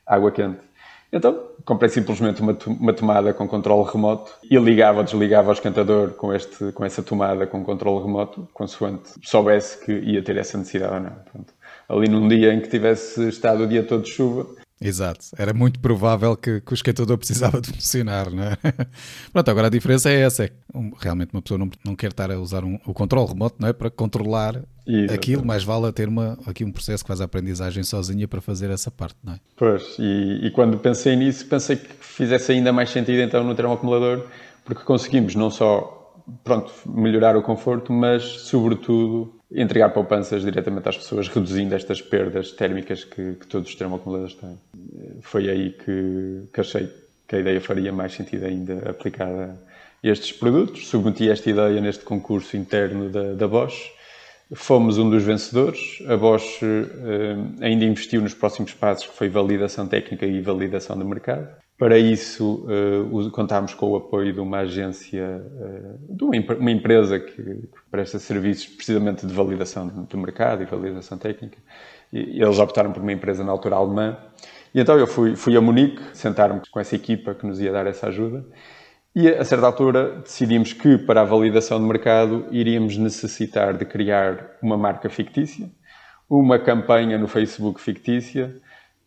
água 0.05 0.31
quente. 0.31 0.59
Então, 1.11 1.51
comprei 1.63 1.89
simplesmente 1.89 2.41
uma, 2.41 2.57
uma 2.65 2.93
tomada 2.93 3.33
com 3.33 3.47
controle 3.47 3.89
remoto 3.89 4.31
e 4.43 4.57
ligava 4.57 4.99
ou 4.99 5.03
desligava 5.03 5.49
o 5.49 5.53
esquentador 5.53 6.11
com, 6.11 6.33
este, 6.33 6.71
com 6.73 6.83
essa 6.83 7.01
tomada 7.01 7.47
com 7.47 7.63
controle 7.63 8.03
remoto, 8.03 8.47
consoante 8.53 9.11
soubesse 9.23 9.83
que 9.85 9.91
ia 9.91 10.21
ter 10.21 10.37
essa 10.37 10.57
necessidade 10.57 10.93
ou 10.93 10.99
não. 10.99 11.15
Pronto. 11.31 11.53
Ali 11.87 12.09
num 12.09 12.27
dia 12.27 12.53
em 12.53 12.59
que 12.59 12.67
tivesse 12.67 13.29
estado 13.29 13.63
o 13.63 13.67
dia 13.67 13.83
todo 13.83 14.03
de 14.03 14.11
chuva, 14.11 14.47
Exato, 14.79 15.25
era 15.35 15.55
muito 15.55 15.79
provável 15.79 16.37
que, 16.37 16.61
que, 16.61 16.71
o 16.71 16.75
esquentador 16.75 17.17
precisava 17.17 17.59
de 17.59 17.73
funcionar, 17.73 18.29
não 18.29 18.43
é? 18.43 18.57
Pronto, 19.33 19.49
agora 19.49 19.67
a 19.67 19.71
diferença 19.71 20.09
é 20.09 20.21
essa: 20.21 20.45
é 20.45 20.51
realmente 20.99 21.33
uma 21.33 21.41
pessoa 21.41 21.57
não, 21.57 21.69
não 21.83 21.95
quer 21.95 22.11
estar 22.11 22.29
a 22.29 22.39
usar 22.39 22.63
um, 22.63 22.77
o 22.85 22.93
controle 22.93 23.27
remoto 23.27 23.55
não 23.59 23.69
é? 23.69 23.73
para 23.73 23.89
controlar 23.89 24.63
Exatamente. 24.87 25.13
aquilo, 25.13 25.45
mais 25.45 25.63
vale 25.63 25.91
ter 25.91 26.07
uma, 26.07 26.37
aqui 26.45 26.63
um 26.63 26.71
processo 26.71 27.03
que 27.03 27.07
faz 27.07 27.19
a 27.19 27.25
aprendizagem 27.25 27.83
sozinha 27.83 28.27
para 28.27 28.39
fazer 28.39 28.69
essa 28.69 28.89
parte, 28.89 29.17
não 29.23 29.33
é? 29.33 29.39
Pois, 29.55 29.97
e, 29.99 30.47
e 30.47 30.51
quando 30.51 30.77
pensei 30.77 31.15
nisso, 31.15 31.45
pensei 31.45 31.75
que 31.75 31.93
fizesse 31.99 32.53
ainda 32.53 32.71
mais 32.71 32.89
sentido 32.89 33.19
então 33.21 33.43
no 33.43 33.53
ter 33.53 33.65
um 33.65 33.73
acumulador, 33.73 34.25
porque 34.63 34.83
conseguimos 34.83 35.35
não 35.35 35.51
só 35.51 35.93
pronto, 36.43 36.71
melhorar 36.85 37.35
o 37.35 37.41
conforto, 37.41 37.91
mas 37.91 38.23
sobretudo 38.23 39.33
entregar 39.51 39.89
poupanças 39.89 40.41
diretamente 40.43 40.89
às 40.89 40.97
pessoas, 40.97 41.27
reduzindo 41.27 41.73
estas 41.73 42.01
perdas 42.01 42.51
térmicas 42.51 43.03
que, 43.03 43.33
que 43.33 43.47
todos 43.47 43.69
os 43.69 43.75
termoacumuladores 43.75 44.35
têm. 44.35 44.57
Foi 45.21 45.49
aí 45.49 45.71
que, 45.71 46.43
que 46.53 46.59
achei 46.59 46.89
que 47.27 47.35
a 47.35 47.39
ideia 47.39 47.61
faria 47.61 47.91
mais 47.91 48.13
sentido 48.13 48.45
ainda 48.45 48.89
aplicada 48.89 49.57
a 50.03 50.07
estes 50.07 50.31
produtos. 50.33 50.87
Submeti 50.87 51.29
esta 51.29 51.49
ideia 51.49 51.79
neste 51.79 52.03
concurso 52.03 52.57
interno 52.57 53.09
da, 53.09 53.33
da 53.33 53.47
Bosch. 53.47 53.91
Fomos 54.53 54.97
um 54.97 55.09
dos 55.09 55.23
vencedores. 55.23 56.01
A 56.07 56.15
Bosch 56.15 56.63
eh, 56.63 57.35
ainda 57.59 57.83
investiu 57.83 58.21
nos 58.21 58.33
próximos 58.33 58.73
passos, 58.73 59.07
que 59.07 59.17
foi 59.17 59.27
validação 59.27 59.87
técnica 59.87 60.25
e 60.25 60.41
validação 60.41 60.97
de 60.97 61.03
mercado. 61.03 61.49
Para 61.77 61.99
isso, 61.99 62.65
uh, 62.65 63.29
contámos 63.29 63.75
com 63.75 63.91
o 63.91 63.97
apoio 63.97 64.33
de 64.33 64.39
uma 64.39 64.59
agência, 64.59 65.45
uh, 65.45 66.15
de 66.15 66.23
uma, 66.23 66.55
uma 66.55 66.71
empresa 66.71 67.19
que, 67.19 67.35
que, 67.35 67.67
presta 67.91 68.17
serviços 68.17 68.65
precisamente 68.65 69.27
de 69.27 69.31
validação 69.31 69.87
do 69.87 70.17
mercado 70.17 70.63
e 70.63 70.65
validação 70.65 71.19
técnica. 71.19 71.59
E, 72.11 72.41
eles 72.41 72.57
optaram 72.57 72.91
por 72.91 73.03
uma 73.03 73.11
empresa 73.13 73.43
na 73.43 73.51
altura 73.51 73.75
alemã. 73.75 74.17
E 74.73 74.79
então 74.79 74.97
eu 74.97 75.05
fui, 75.05 75.35
fui 75.35 75.55
a 75.55 75.61
Munique, 75.61 76.01
sentar-me 76.13 76.61
com 76.71 76.79
essa 76.79 76.95
equipa 76.95 77.35
que 77.35 77.45
nos 77.45 77.61
ia 77.61 77.71
dar 77.71 77.85
essa 77.85 78.07
ajuda. 78.07 78.43
E 79.19 79.27
a 79.29 79.43
certa 79.43 79.65
altura 79.65 80.19
decidimos 80.23 80.73
que 80.73 80.95
para 80.95 81.21
a 81.21 81.23
validação 81.23 81.79
de 81.79 81.87
mercado 81.87 82.45
iríamos 82.51 82.97
necessitar 82.97 83.75
de 83.75 83.83
criar 83.83 84.51
uma 84.61 84.77
marca 84.77 85.09
fictícia, 85.09 85.71
uma 86.29 86.59
campanha 86.59 87.17
no 87.17 87.27
Facebook 87.27 87.81
fictícia, 87.81 88.55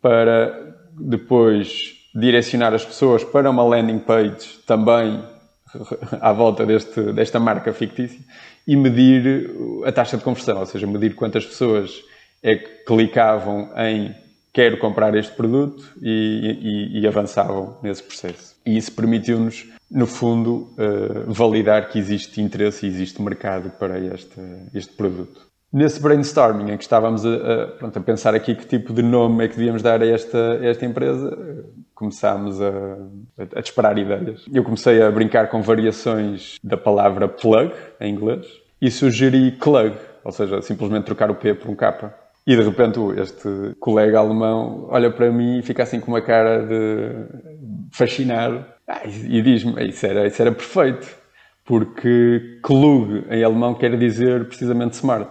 para 0.02 0.74
depois 0.98 1.92
direcionar 2.12 2.74
as 2.74 2.84
pessoas 2.84 3.22
para 3.22 3.48
uma 3.48 3.62
landing 3.62 4.00
page 4.00 4.58
também 4.66 5.22
à 6.20 6.32
volta 6.32 6.66
deste, 6.66 7.12
desta 7.12 7.38
marca 7.38 7.72
fictícia 7.72 8.18
e 8.66 8.74
medir 8.74 9.48
a 9.84 9.92
taxa 9.92 10.16
de 10.16 10.24
conversão, 10.24 10.58
ou 10.58 10.66
seja, 10.66 10.88
medir 10.88 11.14
quantas 11.14 11.46
pessoas 11.46 12.02
é 12.42 12.56
que 12.56 12.84
clicavam 12.84 13.70
em 13.76 14.12
quero 14.52 14.76
comprar 14.78 15.14
este 15.14 15.36
produto 15.36 15.84
e, 16.02 16.88
e, 16.96 17.00
e 17.00 17.06
avançavam 17.06 17.78
nesse 17.80 18.02
processo. 18.02 18.49
E 18.64 18.76
isso 18.76 18.92
permitiu-nos, 18.92 19.66
no 19.90 20.06
fundo, 20.06 20.68
uh, 20.76 21.32
validar 21.32 21.88
que 21.88 21.98
existe 21.98 22.40
interesse 22.40 22.86
e 22.86 22.88
existe 22.88 23.20
mercado 23.22 23.70
para 23.70 23.98
este, 23.98 24.40
este 24.74 24.92
produto. 24.92 25.50
Nesse 25.72 26.00
brainstorming 26.00 26.72
em 26.72 26.76
que 26.76 26.82
estávamos 26.82 27.24
a, 27.24 27.28
a, 27.28 27.66
pronto, 27.68 27.96
a, 27.96 28.02
pensar 28.02 28.34
aqui 28.34 28.56
que 28.56 28.66
tipo 28.66 28.92
de 28.92 29.02
nome 29.02 29.44
é 29.44 29.48
que 29.48 29.56
devíamos 29.56 29.82
dar 29.82 30.02
a 30.02 30.06
esta, 30.06 30.54
a 30.54 30.66
esta 30.66 30.84
empresa, 30.84 31.64
começámos 31.94 32.60
a, 32.60 32.96
a, 33.38 33.60
disparar 33.60 33.96
ideias. 33.96 34.44
Eu 34.52 34.64
comecei 34.64 35.00
a 35.00 35.10
brincar 35.12 35.48
com 35.48 35.62
variações 35.62 36.56
da 36.62 36.76
palavra 36.76 37.28
plug, 37.28 37.72
em 38.00 38.12
inglês, 38.12 38.46
e 38.82 38.90
sugeri 38.90 39.52
clug, 39.52 39.94
ou 40.24 40.32
seja, 40.32 40.60
simplesmente 40.60 41.04
trocar 41.04 41.30
o 41.30 41.36
P 41.36 41.54
por 41.54 41.70
um 41.70 41.76
K. 41.76 42.12
E 42.50 42.56
de 42.56 42.62
repente 42.62 42.98
este 43.16 43.76
colega 43.78 44.18
alemão 44.18 44.88
olha 44.90 45.08
para 45.08 45.30
mim 45.30 45.60
e 45.60 45.62
fica 45.62 45.84
assim 45.84 46.00
com 46.00 46.10
uma 46.10 46.20
cara 46.20 46.66
de 46.66 47.24
fascinado 47.92 48.64
ah, 48.88 49.02
e 49.06 49.40
diz-me, 49.40 49.80
isso 49.86 50.04
era, 50.04 50.26
isso 50.26 50.42
era 50.42 50.50
perfeito, 50.50 51.06
porque 51.64 52.58
klug 52.60 53.24
em 53.30 53.44
alemão 53.44 53.72
quer 53.74 53.96
dizer 53.96 54.46
precisamente 54.46 54.94
smart. 54.94 55.30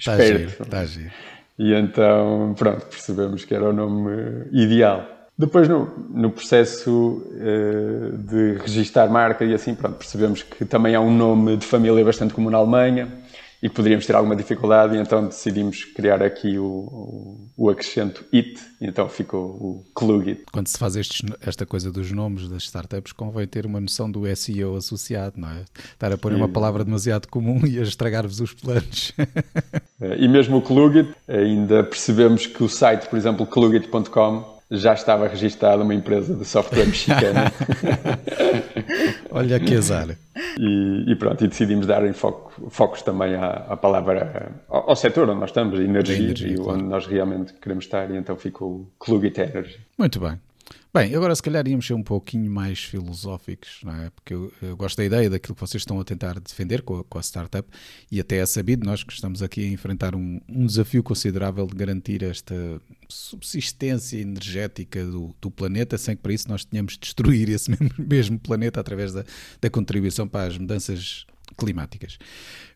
Está 0.00 0.16
giro, 0.24 0.48
está 0.48 0.86
giro. 0.86 1.10
E 1.58 1.74
então, 1.74 2.54
pronto, 2.56 2.86
percebemos 2.86 3.44
que 3.44 3.54
era 3.54 3.68
o 3.68 3.74
nome 3.74 4.46
ideal. 4.52 5.06
Depois, 5.36 5.68
no, 5.68 5.92
no 6.14 6.30
processo 6.30 7.22
uh, 7.30 8.16
de 8.16 8.54
registar 8.54 9.10
marca 9.10 9.44
e 9.44 9.52
assim, 9.52 9.74
pronto, 9.74 9.96
percebemos 9.96 10.42
que 10.42 10.64
também 10.64 10.94
há 10.94 11.00
um 11.02 11.14
nome 11.14 11.58
de 11.58 11.66
família 11.66 12.02
bastante 12.02 12.32
comum 12.32 12.48
na 12.48 12.56
Alemanha 12.56 13.20
e 13.62 13.68
poderíamos 13.68 14.04
ter 14.04 14.16
alguma 14.16 14.34
dificuldade, 14.34 14.96
e 14.96 14.98
então 14.98 15.24
decidimos 15.24 15.84
criar 15.84 16.20
aqui 16.20 16.58
o, 16.58 16.64
o, 16.64 17.50
o 17.56 17.70
acrescento 17.70 18.24
IT, 18.32 18.60
e 18.80 18.86
então 18.86 19.08
ficou 19.08 19.40
o 19.40 19.84
Klugit. 19.94 20.42
Quando 20.52 20.66
se 20.66 20.76
faz 20.76 20.96
estes, 20.96 21.22
esta 21.40 21.64
coisa 21.64 21.92
dos 21.92 22.10
nomes 22.10 22.48
das 22.48 22.64
startups, 22.64 23.12
convém 23.12 23.46
ter 23.46 23.64
uma 23.64 23.80
noção 23.80 24.10
do 24.10 24.22
SEO 24.34 24.74
associado, 24.74 25.40
não 25.40 25.48
é? 25.48 25.64
Estar 25.92 26.12
a 26.12 26.18
pôr 26.18 26.32
uma 26.32 26.48
palavra 26.48 26.84
demasiado 26.84 27.28
comum 27.28 27.60
e 27.66 27.78
a 27.78 27.82
estragar-vos 27.82 28.40
os 28.40 28.52
planos. 28.52 29.12
É, 30.00 30.16
e 30.18 30.26
mesmo 30.26 30.56
o 30.56 30.62
Klugit, 30.62 31.14
ainda 31.28 31.84
percebemos 31.84 32.46
que 32.46 32.64
o 32.64 32.68
site, 32.68 33.08
por 33.08 33.16
exemplo, 33.16 33.46
klugit.com, 33.46 34.60
já 34.72 34.94
estava 34.94 35.28
registada 35.28 35.82
uma 35.82 35.94
empresa 35.94 36.34
de 36.34 36.46
software 36.46 36.86
mexicana. 36.86 37.52
Olha 39.30 39.60
que 39.60 39.74
azar. 39.74 40.16
E, 40.58 41.10
e, 41.10 41.16
pronto, 41.16 41.44
e 41.44 41.48
decidimos 41.48 41.86
dar 41.86 42.02
foco, 42.14 42.70
focos 42.70 43.02
também 43.02 43.34
à, 43.34 43.48
à 43.70 43.76
palavra, 43.76 44.52
ao, 44.68 44.90
ao, 44.90 44.96
setor 44.96 45.28
onde 45.28 45.40
nós 45.40 45.50
estamos, 45.50 45.78
energia, 45.78 46.16
energia 46.16 46.52
e 46.52 46.56
claro. 46.56 46.78
onde 46.78 46.88
nós 46.88 47.06
realmente 47.06 47.52
queremos 47.54 47.84
estar, 47.84 48.10
e 48.10 48.16
então 48.16 48.36
ficou 48.36 48.70
o 48.70 48.92
Klugit 48.98 49.40
Energy. 49.40 49.78
Muito 49.98 50.20
bem. 50.20 50.38
Bem, 50.94 51.14
agora 51.14 51.34
se 51.34 51.42
calhar 51.42 51.66
íamos 51.66 51.86
ser 51.86 51.94
um 51.94 52.02
pouquinho 52.02 52.50
mais 52.50 52.80
filosóficos, 52.80 53.80
não 53.82 53.94
é? 53.94 54.10
Porque 54.10 54.34
eu, 54.34 54.52
eu 54.60 54.76
gosto 54.76 54.98
da 54.98 55.04
ideia 55.04 55.30
daquilo 55.30 55.54
que 55.54 55.60
vocês 55.60 55.80
estão 55.80 55.98
a 55.98 56.04
tentar 56.04 56.38
defender 56.38 56.82
com 56.82 56.98
a, 56.98 57.04
com 57.04 57.18
a, 57.18 57.22
startup 57.22 57.66
e 58.10 58.20
até 58.20 58.36
é 58.36 58.46
sabido, 58.46 58.84
nós 58.84 59.02
que 59.02 59.12
estamos 59.12 59.42
aqui 59.42 59.64
a 59.64 59.68
enfrentar 59.68 60.14
um, 60.14 60.38
um 60.46 60.66
desafio 60.66 61.02
considerável 61.02 61.66
de 61.66 61.74
garantir 61.74 62.22
esta 62.22 62.54
subsistência 63.08 64.18
energética 64.18 65.02
do, 65.06 65.34
do, 65.40 65.50
planeta 65.50 65.96
sem 65.96 66.14
que 66.14 66.22
para 66.22 66.34
isso 66.34 66.48
nós 66.48 66.62
tenhamos 66.62 66.92
de 66.92 67.00
destruir 67.00 67.48
esse 67.48 67.70
mesmo, 67.72 67.90
mesmo 67.98 68.38
planeta 68.38 68.78
através 68.78 69.14
da, 69.14 69.24
da 69.62 69.70
contribuição 69.70 70.28
para 70.28 70.48
as 70.48 70.58
mudanças 70.58 71.24
climáticas. 71.56 72.18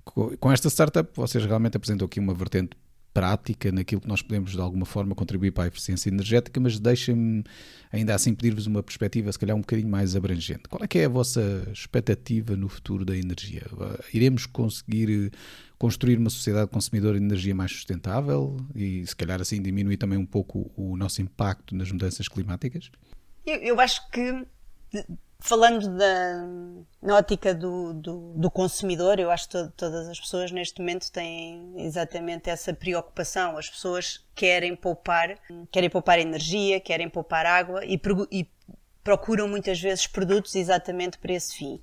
Com, 0.04 0.52
esta 0.52 0.70
startup, 0.70 1.10
vocês 1.14 1.44
realmente 1.44 1.76
apresentam 1.76 2.06
aqui 2.06 2.20
uma 2.20 2.32
vertente 2.32 2.70
prática 3.16 3.72
naquilo 3.72 4.02
que 4.02 4.08
nós 4.08 4.20
podemos 4.20 4.52
de 4.52 4.60
alguma 4.60 4.84
forma 4.84 5.14
contribuir 5.14 5.50
para 5.50 5.64
a 5.64 5.66
eficiência 5.68 6.10
energética, 6.10 6.60
mas 6.60 6.78
deixem-me 6.78 7.42
ainda 7.90 8.14
assim 8.14 8.34
pedir-vos 8.34 8.66
uma 8.66 8.82
perspectiva 8.82 9.32
se 9.32 9.38
calhar 9.38 9.56
um 9.56 9.60
bocadinho 9.60 9.88
mais 9.88 10.14
abrangente. 10.14 10.68
Qual 10.68 10.84
é 10.84 10.86
que 10.86 10.98
é 10.98 11.06
a 11.06 11.08
vossa 11.08 11.66
expectativa 11.72 12.54
no 12.54 12.68
futuro 12.68 13.06
da 13.06 13.16
energia? 13.16 13.62
Iremos 14.12 14.44
conseguir 14.44 15.32
construir 15.78 16.18
uma 16.18 16.28
sociedade 16.28 16.70
consumidora 16.70 17.18
de 17.18 17.24
energia 17.24 17.54
mais 17.54 17.72
sustentável 17.72 18.58
e 18.74 19.06
se 19.06 19.16
calhar 19.16 19.40
assim 19.40 19.62
diminuir 19.62 19.96
também 19.96 20.18
um 20.18 20.26
pouco 20.26 20.70
o 20.76 20.94
nosso 20.94 21.22
impacto 21.22 21.74
nas 21.74 21.90
mudanças 21.90 22.28
climáticas? 22.28 22.90
Eu, 23.46 23.56
eu 23.60 23.80
acho 23.80 24.10
que 24.10 24.46
falando 25.46 25.88
da, 25.96 26.44
na 27.00 27.16
ótica 27.16 27.54
do, 27.54 27.94
do, 27.94 28.32
do 28.36 28.50
consumidor, 28.50 29.20
eu 29.20 29.30
acho 29.30 29.48
que 29.48 29.52
to, 29.52 29.72
todas 29.76 30.08
as 30.08 30.18
pessoas 30.18 30.50
neste 30.50 30.80
momento 30.80 31.10
têm 31.10 31.72
exatamente 31.76 32.50
essa 32.50 32.74
preocupação. 32.74 33.56
As 33.56 33.70
pessoas 33.70 34.24
querem 34.34 34.74
poupar, 34.74 35.38
querem 35.70 35.88
poupar 35.88 36.18
energia, 36.18 36.80
querem 36.80 37.08
poupar 37.08 37.46
água 37.46 37.84
e, 37.84 38.00
e 38.32 38.48
procuram 39.04 39.46
muitas 39.46 39.80
vezes 39.80 40.06
produtos 40.06 40.56
exatamente 40.56 41.16
para 41.18 41.32
esse 41.32 41.56
fim 41.56 41.80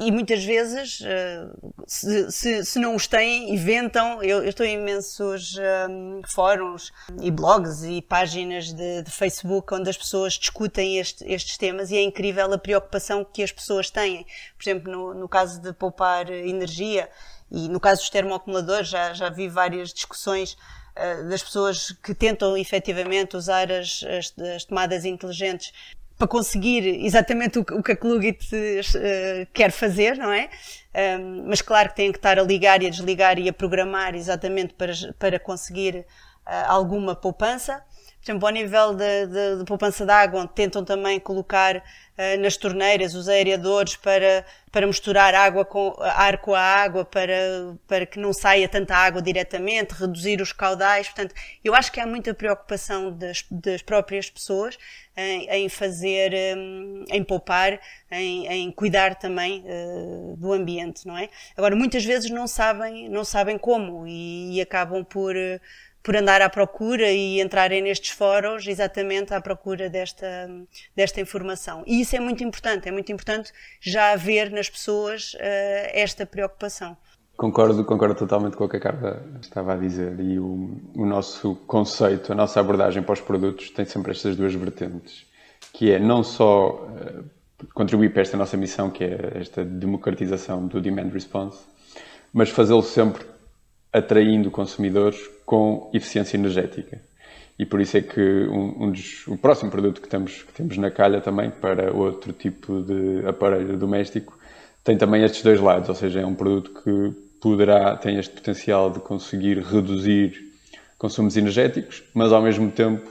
e 0.00 0.10
muitas 0.10 0.42
vezes, 0.42 1.00
eh, 1.04 1.46
se, 1.86 2.32
se, 2.32 2.64
se, 2.64 2.78
não 2.78 2.96
os 2.96 3.06
têm, 3.06 3.52
inventam. 3.52 4.22
Eu, 4.22 4.42
eu 4.42 4.48
estou 4.48 4.64
em 4.64 4.78
imensos 4.78 5.56
um, 5.58 5.60
ehm, 5.60 6.22
fóruns 6.26 6.90
e 7.20 7.30
blogs 7.30 7.82
e 7.82 8.00
páginas 8.00 8.72
de, 8.72 9.02
de, 9.02 9.10
Facebook 9.10 9.74
onde 9.74 9.90
as 9.90 9.96
pessoas 9.98 10.32
discutem 10.34 10.98
este, 10.98 11.22
estes 11.30 11.58
temas 11.58 11.90
e 11.90 11.98
é 11.98 12.02
incrível 12.02 12.50
a 12.54 12.56
preocupação 12.56 13.22
que 13.22 13.42
as 13.42 13.52
pessoas 13.52 13.90
têm. 13.90 14.24
Por 14.56 14.62
exemplo, 14.62 14.90
no, 14.90 15.12
no 15.14 15.28
caso 15.28 15.60
de 15.60 15.74
poupar 15.74 16.30
energia 16.30 17.10
e 17.50 17.68
no 17.68 17.78
caso 17.78 18.00
dos 18.00 18.08
termoacumuladores, 18.08 18.88
já, 18.88 19.12
já 19.12 19.28
vi 19.28 19.46
várias 19.46 19.92
discussões 19.92 20.56
uh, 20.96 21.28
das 21.28 21.42
pessoas 21.42 21.92
que 22.02 22.14
tentam 22.14 22.56
efetivamente 22.56 23.36
usar 23.36 23.70
as, 23.70 24.02
as, 24.04 24.34
as 24.56 24.64
tomadas 24.64 25.04
inteligentes 25.04 25.70
para 26.22 26.28
conseguir 26.28 27.04
exatamente 27.04 27.58
o, 27.58 27.62
o 27.62 27.82
que 27.82 27.90
a 27.90 27.96
Klugit 27.96 28.48
uh, 28.54 29.46
quer 29.52 29.72
fazer, 29.72 30.16
não 30.16 30.32
é? 30.32 30.48
Mas 31.48 31.60
claro 31.60 31.88
que 31.88 31.96
têm 31.96 32.12
que 32.12 32.18
estar 32.18 32.38
a 32.38 32.42
ligar 32.42 32.80
e 32.80 32.86
a 32.86 32.90
desligar 32.90 33.38
e 33.38 33.48
a 33.48 33.52
programar 33.52 34.14
exatamente 34.14 34.74
para, 34.74 34.92
para 35.18 35.40
conseguir 35.40 36.06
uh, 36.46 36.68
alguma 36.68 37.16
poupança. 37.16 37.82
Por 38.22 38.30
exemplo, 38.30 38.46
ao 38.46 38.52
nível 38.54 38.94
de, 38.94 39.64
poupança 39.66 40.06
de 40.06 40.12
água, 40.12 40.42
onde 40.42 40.52
tentam 40.52 40.84
também 40.84 41.18
colocar 41.18 41.76
uh, 41.76 42.40
nas 42.40 42.56
torneiras 42.56 43.16
os 43.16 43.28
aereadores 43.28 43.96
para, 43.96 44.46
para 44.70 44.86
misturar 44.86 45.34
água 45.34 45.64
com, 45.64 45.92
ar 45.98 46.38
com 46.38 46.54
a 46.54 46.60
água, 46.60 47.04
para, 47.04 47.76
para 47.88 48.06
que 48.06 48.20
não 48.20 48.32
saia 48.32 48.68
tanta 48.68 48.94
água 48.94 49.20
diretamente, 49.20 49.94
reduzir 49.94 50.40
os 50.40 50.52
caudais. 50.52 51.08
Portanto, 51.08 51.34
eu 51.64 51.74
acho 51.74 51.90
que 51.90 51.98
há 51.98 52.06
muita 52.06 52.32
preocupação 52.32 53.10
das, 53.10 53.44
das 53.50 53.82
próprias 53.82 54.30
pessoas 54.30 54.78
em, 55.16 55.48
em 55.50 55.68
fazer, 55.68 56.32
um, 56.56 57.04
em 57.08 57.24
poupar, 57.24 57.80
em, 58.08 58.46
em 58.46 58.70
cuidar 58.70 59.16
também 59.16 59.64
uh, 59.66 60.36
do 60.36 60.52
ambiente, 60.52 61.08
não 61.08 61.18
é? 61.18 61.28
Agora, 61.56 61.74
muitas 61.74 62.04
vezes 62.04 62.30
não 62.30 62.46
sabem, 62.46 63.08
não 63.08 63.24
sabem 63.24 63.58
como 63.58 64.06
e, 64.06 64.58
e 64.58 64.60
acabam 64.60 65.04
por. 65.04 65.34
Uh, 65.34 65.60
por 66.02 66.16
andar 66.16 66.42
à 66.42 66.48
procura 66.48 67.10
e 67.10 67.40
entrarem 67.40 67.82
nestes 67.82 68.10
fóruns 68.10 68.66
exatamente 68.66 69.32
à 69.32 69.40
procura 69.40 69.88
desta, 69.88 70.50
desta 70.96 71.20
informação. 71.20 71.84
E 71.86 72.00
isso 72.00 72.16
é 72.16 72.20
muito 72.20 72.42
importante, 72.42 72.88
é 72.88 72.92
muito 72.92 73.12
importante 73.12 73.52
já 73.80 74.12
haver 74.12 74.50
nas 74.50 74.68
pessoas 74.68 75.34
uh, 75.34 75.38
esta 75.92 76.26
preocupação. 76.26 76.96
Concordo, 77.36 77.84
concordo 77.84 78.14
totalmente 78.14 78.56
com 78.56 78.64
o 78.64 78.68
que 78.68 78.76
a 78.76 78.80
Carla 78.80 79.22
estava 79.40 79.74
a 79.74 79.76
dizer 79.76 80.18
e 80.20 80.38
o, 80.38 80.80
o 80.94 81.06
nosso 81.06 81.54
conceito, 81.66 82.32
a 82.32 82.34
nossa 82.34 82.60
abordagem 82.60 83.02
para 83.02 83.14
os 83.14 83.20
produtos 83.20 83.70
tem 83.70 83.84
sempre 83.84 84.12
estas 84.12 84.36
duas 84.36 84.54
vertentes, 84.54 85.24
que 85.72 85.90
é 85.90 85.98
não 85.98 86.22
só 86.22 86.84
uh, 86.84 87.24
contribuir 87.74 88.12
para 88.12 88.22
esta 88.22 88.36
nossa 88.36 88.56
missão, 88.56 88.90
que 88.90 89.04
é 89.04 89.32
esta 89.36 89.64
democratização 89.64 90.66
do 90.66 90.80
demand 90.80 91.10
response, 91.10 91.58
mas 92.32 92.50
fazê-lo 92.50 92.82
sempre 92.82 93.24
atraindo 93.92 94.50
consumidores 94.50 95.18
com 95.44 95.90
eficiência 95.92 96.36
energética. 96.36 97.00
E 97.58 97.66
por 97.66 97.80
isso 97.80 97.96
é 97.96 98.00
que 98.00 98.20
um, 98.20 98.84
um 98.84 98.90
dos, 98.90 99.26
o 99.28 99.36
próximo 99.36 99.70
produto 99.70 100.00
que 100.00 100.08
temos, 100.08 100.42
que 100.42 100.52
temos 100.52 100.76
na 100.78 100.90
calha 100.90 101.20
também, 101.20 101.50
para 101.50 101.92
outro 101.92 102.32
tipo 102.32 102.82
de 102.82 103.26
aparelho 103.26 103.76
doméstico, 103.76 104.36
tem 104.82 104.98
também 104.98 105.22
estes 105.22 105.42
dois 105.42 105.60
lados, 105.60 105.88
ou 105.88 105.94
seja, 105.94 106.20
é 106.20 106.26
um 106.26 106.34
produto 106.34 106.82
que 106.82 107.12
poderá, 107.40 107.96
tem 107.96 108.18
este 108.18 108.34
potencial 108.34 108.90
de 108.90 109.00
conseguir 109.00 109.58
reduzir 109.58 110.52
consumos 110.98 111.36
energéticos, 111.36 112.02
mas 112.14 112.32
ao 112.32 112.42
mesmo 112.42 112.70
tempo 112.70 113.10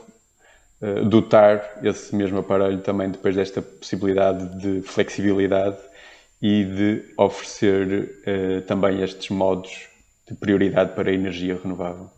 uh, 0.82 1.06
dotar 1.06 1.80
esse 1.84 2.16
mesmo 2.16 2.40
aparelho 2.40 2.80
também 2.80 3.10
depois 3.10 3.36
desta 3.36 3.62
possibilidade 3.62 4.60
de 4.60 4.82
flexibilidade 4.82 5.78
e 6.42 6.64
de 6.64 7.04
oferecer 7.18 8.24
uh, 8.28 8.62
também 8.64 9.02
estes 9.02 9.30
modos 9.30 9.88
de 10.28 10.36
prioridade 10.36 10.94
para 10.94 11.10
a 11.10 11.14
energia 11.14 11.60
renovável. 11.62 12.10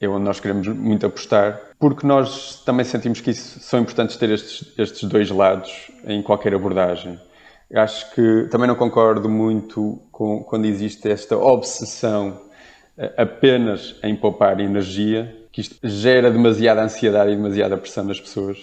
É 0.00 0.08
onde 0.08 0.24
nós 0.24 0.38
queremos 0.38 0.68
muito 0.68 1.04
apostar, 1.06 1.60
porque 1.78 2.06
nós 2.06 2.62
também 2.64 2.84
sentimos 2.84 3.20
que 3.20 3.30
isso, 3.30 3.58
são 3.58 3.80
importantes 3.80 4.16
ter 4.16 4.30
estes, 4.30 4.72
estes 4.78 5.08
dois 5.08 5.28
lados 5.28 5.90
em 6.04 6.22
qualquer 6.22 6.54
abordagem. 6.54 7.18
Acho 7.74 8.14
que 8.14 8.46
também 8.48 8.68
não 8.68 8.76
concordo 8.76 9.28
muito 9.28 10.00
com 10.12 10.44
quando 10.44 10.66
existe 10.66 11.10
esta 11.10 11.36
obsessão 11.36 12.40
eh, 12.96 13.12
apenas 13.16 13.96
em 14.04 14.14
poupar 14.14 14.60
energia, 14.60 15.36
que 15.50 15.62
isto 15.62 15.76
gera 15.82 16.30
demasiada 16.30 16.80
ansiedade 16.80 17.32
e 17.32 17.36
demasiada 17.36 17.76
pressão 17.76 18.04
nas 18.04 18.20
pessoas 18.20 18.56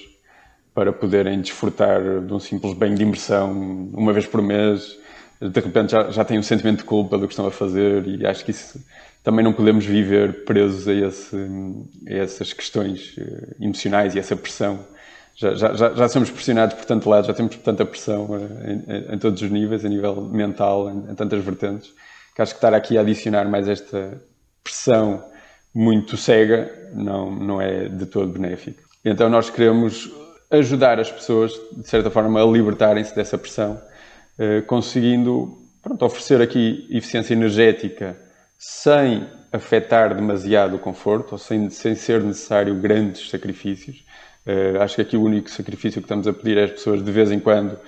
para 0.74 0.94
poderem 0.94 1.42
desfrutar 1.42 2.02
de 2.22 2.34
um 2.34 2.40
simples 2.40 2.74
bem 2.74 2.96
de 2.96 3.04
imersão 3.04 3.52
uma 3.94 4.14
vez 4.14 4.26
por 4.26 4.42
mês 4.42 4.98
de 5.40 5.60
repente 5.60 5.92
já, 5.92 6.10
já 6.12 6.24
têm 6.24 6.40
um 6.40 6.44
sentimento 6.44 6.80
de 6.80 6.84
culpa 6.86 7.18
do 7.18 7.28
que 7.28 7.34
estão 7.34 7.46
a 7.46 7.52
fazer 7.52 8.08
e 8.08 8.26
acho 8.26 8.44
que 8.46 8.52
isso 8.52 8.80
também 9.26 9.44
não 9.44 9.52
podemos 9.52 9.84
viver 9.84 10.46
presos 10.46 10.88
a, 10.88 10.94
esse, 10.94 11.36
a 12.08 12.14
essas 12.14 12.54
questões 12.54 13.16
eh, 13.18 13.56
emocionais 13.60 14.14
e 14.14 14.20
essa 14.20 14.36
pressão. 14.36 14.86
Já, 15.36 15.56
já, 15.56 15.74
já, 15.74 16.08
somos 16.08 16.30
pressionados 16.30 16.76
por 16.76 16.86
tanto 16.86 17.10
lado, 17.10 17.26
já 17.26 17.34
temos 17.34 17.56
tanta 17.58 17.84
pressão 17.84 18.30
eh, 18.38 19.10
em, 19.10 19.16
em, 19.16 19.18
todos 19.18 19.42
os 19.42 19.50
níveis, 19.50 19.84
a 19.84 19.90
nível 19.90 20.22
mental, 20.22 20.92
em, 20.92 21.12
em, 21.12 21.16
tantas 21.16 21.44
vertentes, 21.44 21.92
que 22.36 22.42
acho 22.44 22.54
que 22.54 22.60
estar 22.60 22.76
aqui 22.76 23.00
a 23.00 23.02
adicionar 23.02 23.50
mais 23.50 23.68
esta 23.68 24.22
pressão 24.64 25.26
muito 25.74 26.16
cega 26.18 26.72
não, 26.94 27.32
não 27.32 27.60
é 27.60 27.90
de 27.90 28.06
todo 28.06 28.32
benéfico. 28.32 28.84
Então 29.04 29.28
nós 29.28 29.50
queremos 29.50 30.08
ajudar 30.52 31.00
as 31.00 31.12
pessoas, 31.12 31.52
de 31.76 31.90
certa 31.90 32.12
forma, 32.12 32.44
a 32.44 32.46
libertarem-se 32.46 33.16
dessa 33.16 33.40
pressão 33.40 33.82
eh, 34.38 34.62
conseguindo 34.62 35.58
pronto, 35.82 36.06
oferecer 36.06 36.44
aqui 36.44 36.88
eficiência 36.92 37.34
energética 37.34 38.24
sem 38.68 39.28
afetar 39.52 40.16
demasiado 40.16 40.78
o 40.78 40.80
conforto, 40.80 41.34
ou 41.34 41.38
sem, 41.38 41.70
sem 41.70 41.94
ser 41.94 42.24
necessário 42.24 42.74
grandes 42.74 43.30
sacrifícios. 43.30 44.04
Uh, 44.44 44.82
acho 44.82 44.96
que 44.96 45.02
aqui 45.04 45.16
o 45.16 45.22
único 45.22 45.52
sacrifício 45.52 46.02
que 46.02 46.06
estamos 46.06 46.28
a 46.28 46.34
pedir 46.34 46.58
às 46.58 46.72
pessoas 46.72 47.04
de 47.06 47.12
vez 47.12 47.32
em 47.32 47.40
quando 47.40 47.80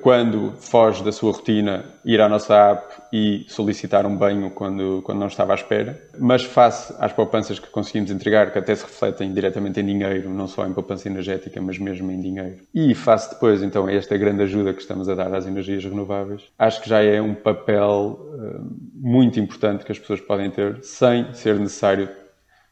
quando 0.00 0.52
foge 0.60 1.02
da 1.02 1.10
sua 1.10 1.32
rotina, 1.32 1.84
ir 2.04 2.20
à 2.20 2.28
nossa 2.28 2.54
app 2.70 2.94
e 3.12 3.44
solicitar 3.48 4.06
um 4.06 4.16
banho 4.16 4.50
quando, 4.50 5.02
quando 5.02 5.18
não 5.18 5.26
estava 5.26 5.52
à 5.52 5.56
espera. 5.56 6.00
Mas 6.18 6.44
face 6.44 6.94
às 6.98 7.12
poupanças 7.12 7.58
que 7.58 7.68
conseguimos 7.68 8.10
entregar, 8.10 8.52
que 8.52 8.58
até 8.58 8.74
se 8.74 8.84
refletem 8.84 9.32
diretamente 9.32 9.80
em 9.80 9.86
dinheiro, 9.86 10.30
não 10.30 10.46
só 10.46 10.66
em 10.66 10.72
poupança 10.72 11.08
energética, 11.08 11.60
mas 11.60 11.78
mesmo 11.78 12.10
em 12.12 12.20
dinheiro. 12.20 12.58
E 12.72 12.94
face 12.94 13.30
depois, 13.30 13.62
então, 13.62 13.86
a 13.86 13.92
esta 13.92 14.16
grande 14.16 14.42
ajuda 14.42 14.72
que 14.72 14.80
estamos 14.80 15.08
a 15.08 15.14
dar 15.14 15.34
às 15.34 15.46
energias 15.46 15.84
renováveis, 15.84 16.42
acho 16.56 16.80
que 16.80 16.88
já 16.88 17.02
é 17.02 17.20
um 17.20 17.34
papel 17.34 18.20
uh, 18.20 18.76
muito 18.94 19.40
importante 19.40 19.84
que 19.84 19.90
as 19.90 19.98
pessoas 19.98 20.20
podem 20.20 20.50
ter, 20.50 20.78
sem 20.82 21.32
ser 21.34 21.58
necessário 21.58 22.08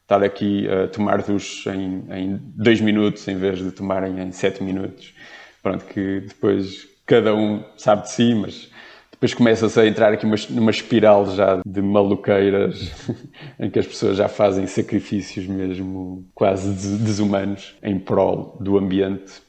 estar 0.01 0.23
aqui 0.23 0.67
a 0.67 0.87
tomar 0.87 1.21
duche 1.21 1.69
em, 1.69 2.05
em 2.09 2.41
dois 2.55 2.81
minutos 2.81 3.27
em 3.27 3.35
vez 3.35 3.59
de 3.59 3.71
tomarem 3.71 4.19
em 4.19 4.31
sete 4.31 4.63
minutos 4.63 5.13
pronto, 5.69 5.85
que 5.85 6.21
depois 6.21 6.87
cada 7.05 7.35
um 7.35 7.63
sabe 7.77 8.03
de 8.03 8.11
si, 8.11 8.33
mas 8.33 8.69
depois 9.11 9.33
começa-se 9.33 9.79
a 9.79 9.85
entrar 9.85 10.13
aqui 10.13 10.25
numa 10.25 10.71
espiral 10.71 11.35
já 11.35 11.61
de 11.65 11.81
maluqueiras 11.81 12.91
em 13.59 13.69
que 13.69 13.77
as 13.77 13.85
pessoas 13.85 14.17
já 14.17 14.27
fazem 14.27 14.65
sacrifícios 14.65 15.45
mesmo 15.45 16.25
quase 16.33 16.97
desumanos 16.97 17.75
em 17.83 17.99
prol 17.99 18.57
do 18.59 18.77
ambiente 18.77 19.47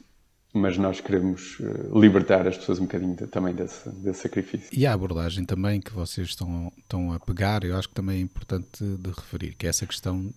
mas 0.53 0.77
nós 0.77 1.01
queremos 1.01 1.59
eh, 1.61 1.97
libertar 1.97 2.45
as 2.49 2.59
pessoas 2.59 2.81
um 2.81 2.83
bocadinho 2.83 3.15
também 3.29 3.55
desse, 3.55 3.89
desse 3.89 4.23
sacrifício. 4.23 4.69
E 4.73 4.85
a 4.85 4.93
abordagem 4.93 5.45
também 5.45 5.81
que 5.81 5.93
vocês 5.93 6.31
estão, 6.31 6.73
estão 6.77 7.13
a 7.13 7.21
pegar, 7.21 7.63
eu 7.63 7.77
acho 7.77 7.89
que 7.89 7.95
também 7.95 8.19
é 8.19 8.21
importante 8.21 8.83
de 8.83 9.11
referir, 9.11 9.55
que 9.55 9.67
é 9.67 9.69
essa 9.69 9.87
questão 9.87 10.33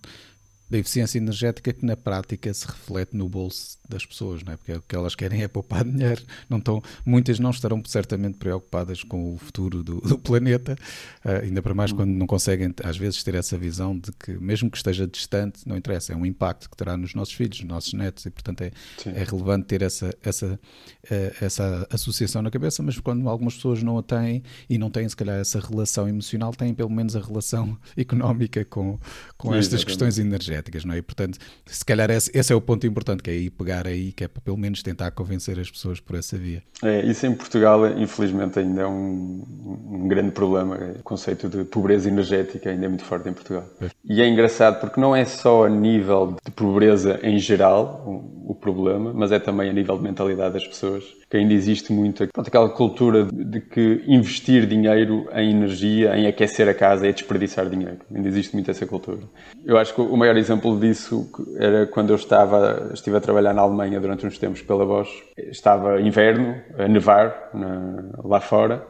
da 0.68 0.78
eficiência 0.78 1.18
energética 1.18 1.72
que 1.72 1.84
na 1.84 1.96
prática 1.96 2.52
se 2.52 2.66
reflete 2.66 3.16
no 3.16 3.28
bolso 3.28 3.78
das 3.88 4.04
pessoas, 4.04 4.42
não 4.42 4.52
é? 4.52 4.56
porque 4.56 4.72
o 4.72 4.82
que 4.82 4.96
elas 4.96 5.14
querem 5.14 5.42
é 5.42 5.48
poupar 5.48 5.84
dinheiro. 5.88 6.22
Não 6.48 6.58
estão, 6.58 6.82
muitas 7.04 7.38
não 7.38 7.50
estarão 7.50 7.82
certamente 7.84 8.38
preocupadas 8.38 9.02
com 9.02 9.34
o 9.34 9.38
futuro 9.38 9.82
do, 9.82 10.00
do 10.00 10.18
planeta, 10.18 10.76
uh, 11.24 11.42
ainda 11.42 11.62
para 11.62 11.74
mais 11.74 11.92
quando 11.92 12.10
não 12.10 12.26
conseguem, 12.26 12.74
às 12.82 12.96
vezes, 12.96 13.22
ter 13.22 13.34
essa 13.34 13.58
visão 13.58 13.98
de 13.98 14.10
que, 14.12 14.32
mesmo 14.32 14.70
que 14.70 14.76
esteja 14.76 15.06
distante, 15.06 15.66
não 15.66 15.76
interessa, 15.76 16.12
é 16.12 16.16
um 16.16 16.24
impacto 16.24 16.70
que 16.70 16.76
terá 16.76 16.96
nos 16.96 17.14
nossos 17.14 17.34
filhos, 17.34 17.60
nos 17.60 17.68
nossos 17.68 17.92
netos, 17.92 18.24
e 18.24 18.30
portanto 18.30 18.62
é, 18.62 18.72
é 19.06 19.24
relevante 19.24 19.66
ter 19.66 19.82
essa, 19.82 20.14
essa, 20.22 20.46
uh, 20.46 21.44
essa 21.44 21.86
associação 21.90 22.40
na 22.42 22.50
cabeça. 22.50 22.82
Mas 22.82 22.98
quando 22.98 23.28
algumas 23.28 23.54
pessoas 23.54 23.82
não 23.82 23.98
a 23.98 24.02
têm 24.02 24.42
e 24.68 24.78
não 24.78 24.90
têm, 24.90 25.08
se 25.08 25.16
calhar, 25.16 25.38
essa 25.38 25.60
relação 25.60 26.08
emocional, 26.08 26.52
têm 26.52 26.74
pelo 26.74 26.90
menos 26.90 27.14
a 27.14 27.20
relação 27.20 27.78
económica 27.96 28.64
com, 28.64 28.98
com 29.36 29.52
Sim, 29.52 29.58
estas 29.58 29.84
questões 29.84 30.18
energéticas, 30.18 30.53
não 30.84 30.94
é? 30.94 30.98
E 30.98 31.02
portanto, 31.02 31.38
se 31.66 31.84
calhar 31.84 32.10
esse, 32.10 32.30
esse 32.34 32.52
é 32.52 32.56
o 32.56 32.60
ponto 32.60 32.86
importante, 32.86 33.22
que 33.22 33.30
é 33.30 33.32
aí 33.32 33.50
pegar 33.50 33.86
aí, 33.86 34.12
que 34.12 34.24
é 34.24 34.28
para 34.28 34.40
pelo 34.40 34.56
menos 34.56 34.82
tentar 34.82 35.10
convencer 35.12 35.58
as 35.58 35.70
pessoas 35.70 36.00
por 36.00 36.16
essa 36.16 36.36
via. 36.36 36.62
É, 36.82 37.04
isso 37.04 37.26
em 37.26 37.34
Portugal, 37.34 37.86
infelizmente, 37.98 38.58
ainda 38.58 38.82
é 38.82 38.86
um, 38.86 39.44
um 39.90 40.08
grande 40.08 40.32
problema. 40.32 40.76
O 40.98 41.02
conceito 41.02 41.48
de 41.48 41.64
pobreza 41.64 42.08
energética 42.08 42.70
ainda 42.70 42.86
é 42.86 42.88
muito 42.88 43.04
forte 43.04 43.28
em 43.28 43.32
Portugal. 43.32 43.64
É. 43.80 43.88
E 44.04 44.20
é 44.20 44.28
engraçado 44.28 44.80
porque 44.80 45.00
não 45.00 45.14
é 45.14 45.24
só 45.24 45.66
a 45.66 45.68
nível 45.68 46.36
de 46.44 46.50
pobreza 46.50 47.18
em 47.22 47.38
geral 47.38 48.02
o, 48.06 48.52
o 48.52 48.54
problema, 48.54 49.12
mas 49.14 49.32
é 49.32 49.38
também 49.38 49.70
a 49.70 49.72
nível 49.72 49.96
de 49.96 50.02
mentalidade 50.02 50.54
das 50.54 50.66
pessoas 50.66 51.04
que 51.34 51.38
ainda 51.38 51.52
existe 51.52 51.92
muito 51.92 52.28
pronto, 52.28 52.46
aquela 52.46 52.68
cultura 52.68 53.24
de 53.24 53.60
que 53.60 54.04
investir 54.06 54.66
dinheiro 54.66 55.26
em 55.34 55.50
energia, 55.50 56.16
em 56.16 56.28
aquecer 56.28 56.68
a 56.68 56.74
casa, 56.74 57.08
é 57.08 57.12
desperdiçar 57.12 57.68
dinheiro. 57.68 57.98
Ainda 58.14 58.28
existe 58.28 58.54
muito 58.54 58.70
essa 58.70 58.86
cultura. 58.86 59.18
Eu 59.64 59.76
acho 59.76 59.92
que 59.92 60.00
o 60.00 60.16
maior 60.16 60.36
exemplo 60.36 60.78
disso 60.78 61.28
era 61.58 61.88
quando 61.88 62.10
eu 62.10 62.16
estava, 62.16 62.92
estive 62.94 63.16
a 63.16 63.20
trabalhar 63.20 63.52
na 63.52 63.62
Alemanha 63.62 63.98
durante 63.98 64.24
uns 64.24 64.38
tempos 64.38 64.62
pela 64.62 64.86
Bosch. 64.86 65.10
Estava 65.36 66.00
inverno, 66.00 66.54
a 66.78 66.86
nevar 66.86 67.50
na, 67.52 68.04
lá 68.22 68.38
fora, 68.40 68.86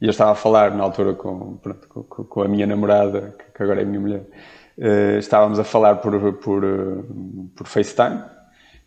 e 0.00 0.04
eu 0.04 0.10
estava 0.10 0.30
a 0.30 0.36
falar 0.36 0.70
na 0.76 0.84
altura 0.84 1.14
com, 1.14 1.56
pronto, 1.56 1.88
com, 1.88 2.02
com, 2.04 2.42
a 2.42 2.46
minha 2.46 2.64
namorada, 2.64 3.34
que 3.52 3.60
agora 3.60 3.82
é 3.82 3.84
minha 3.84 3.98
mulher, 3.98 4.22
uh, 4.78 5.18
estávamos 5.18 5.58
a 5.58 5.64
falar 5.64 5.96
por, 5.96 6.32
por, 6.34 6.64
uh, 6.64 7.50
por 7.56 7.66
FaceTime 7.66 8.37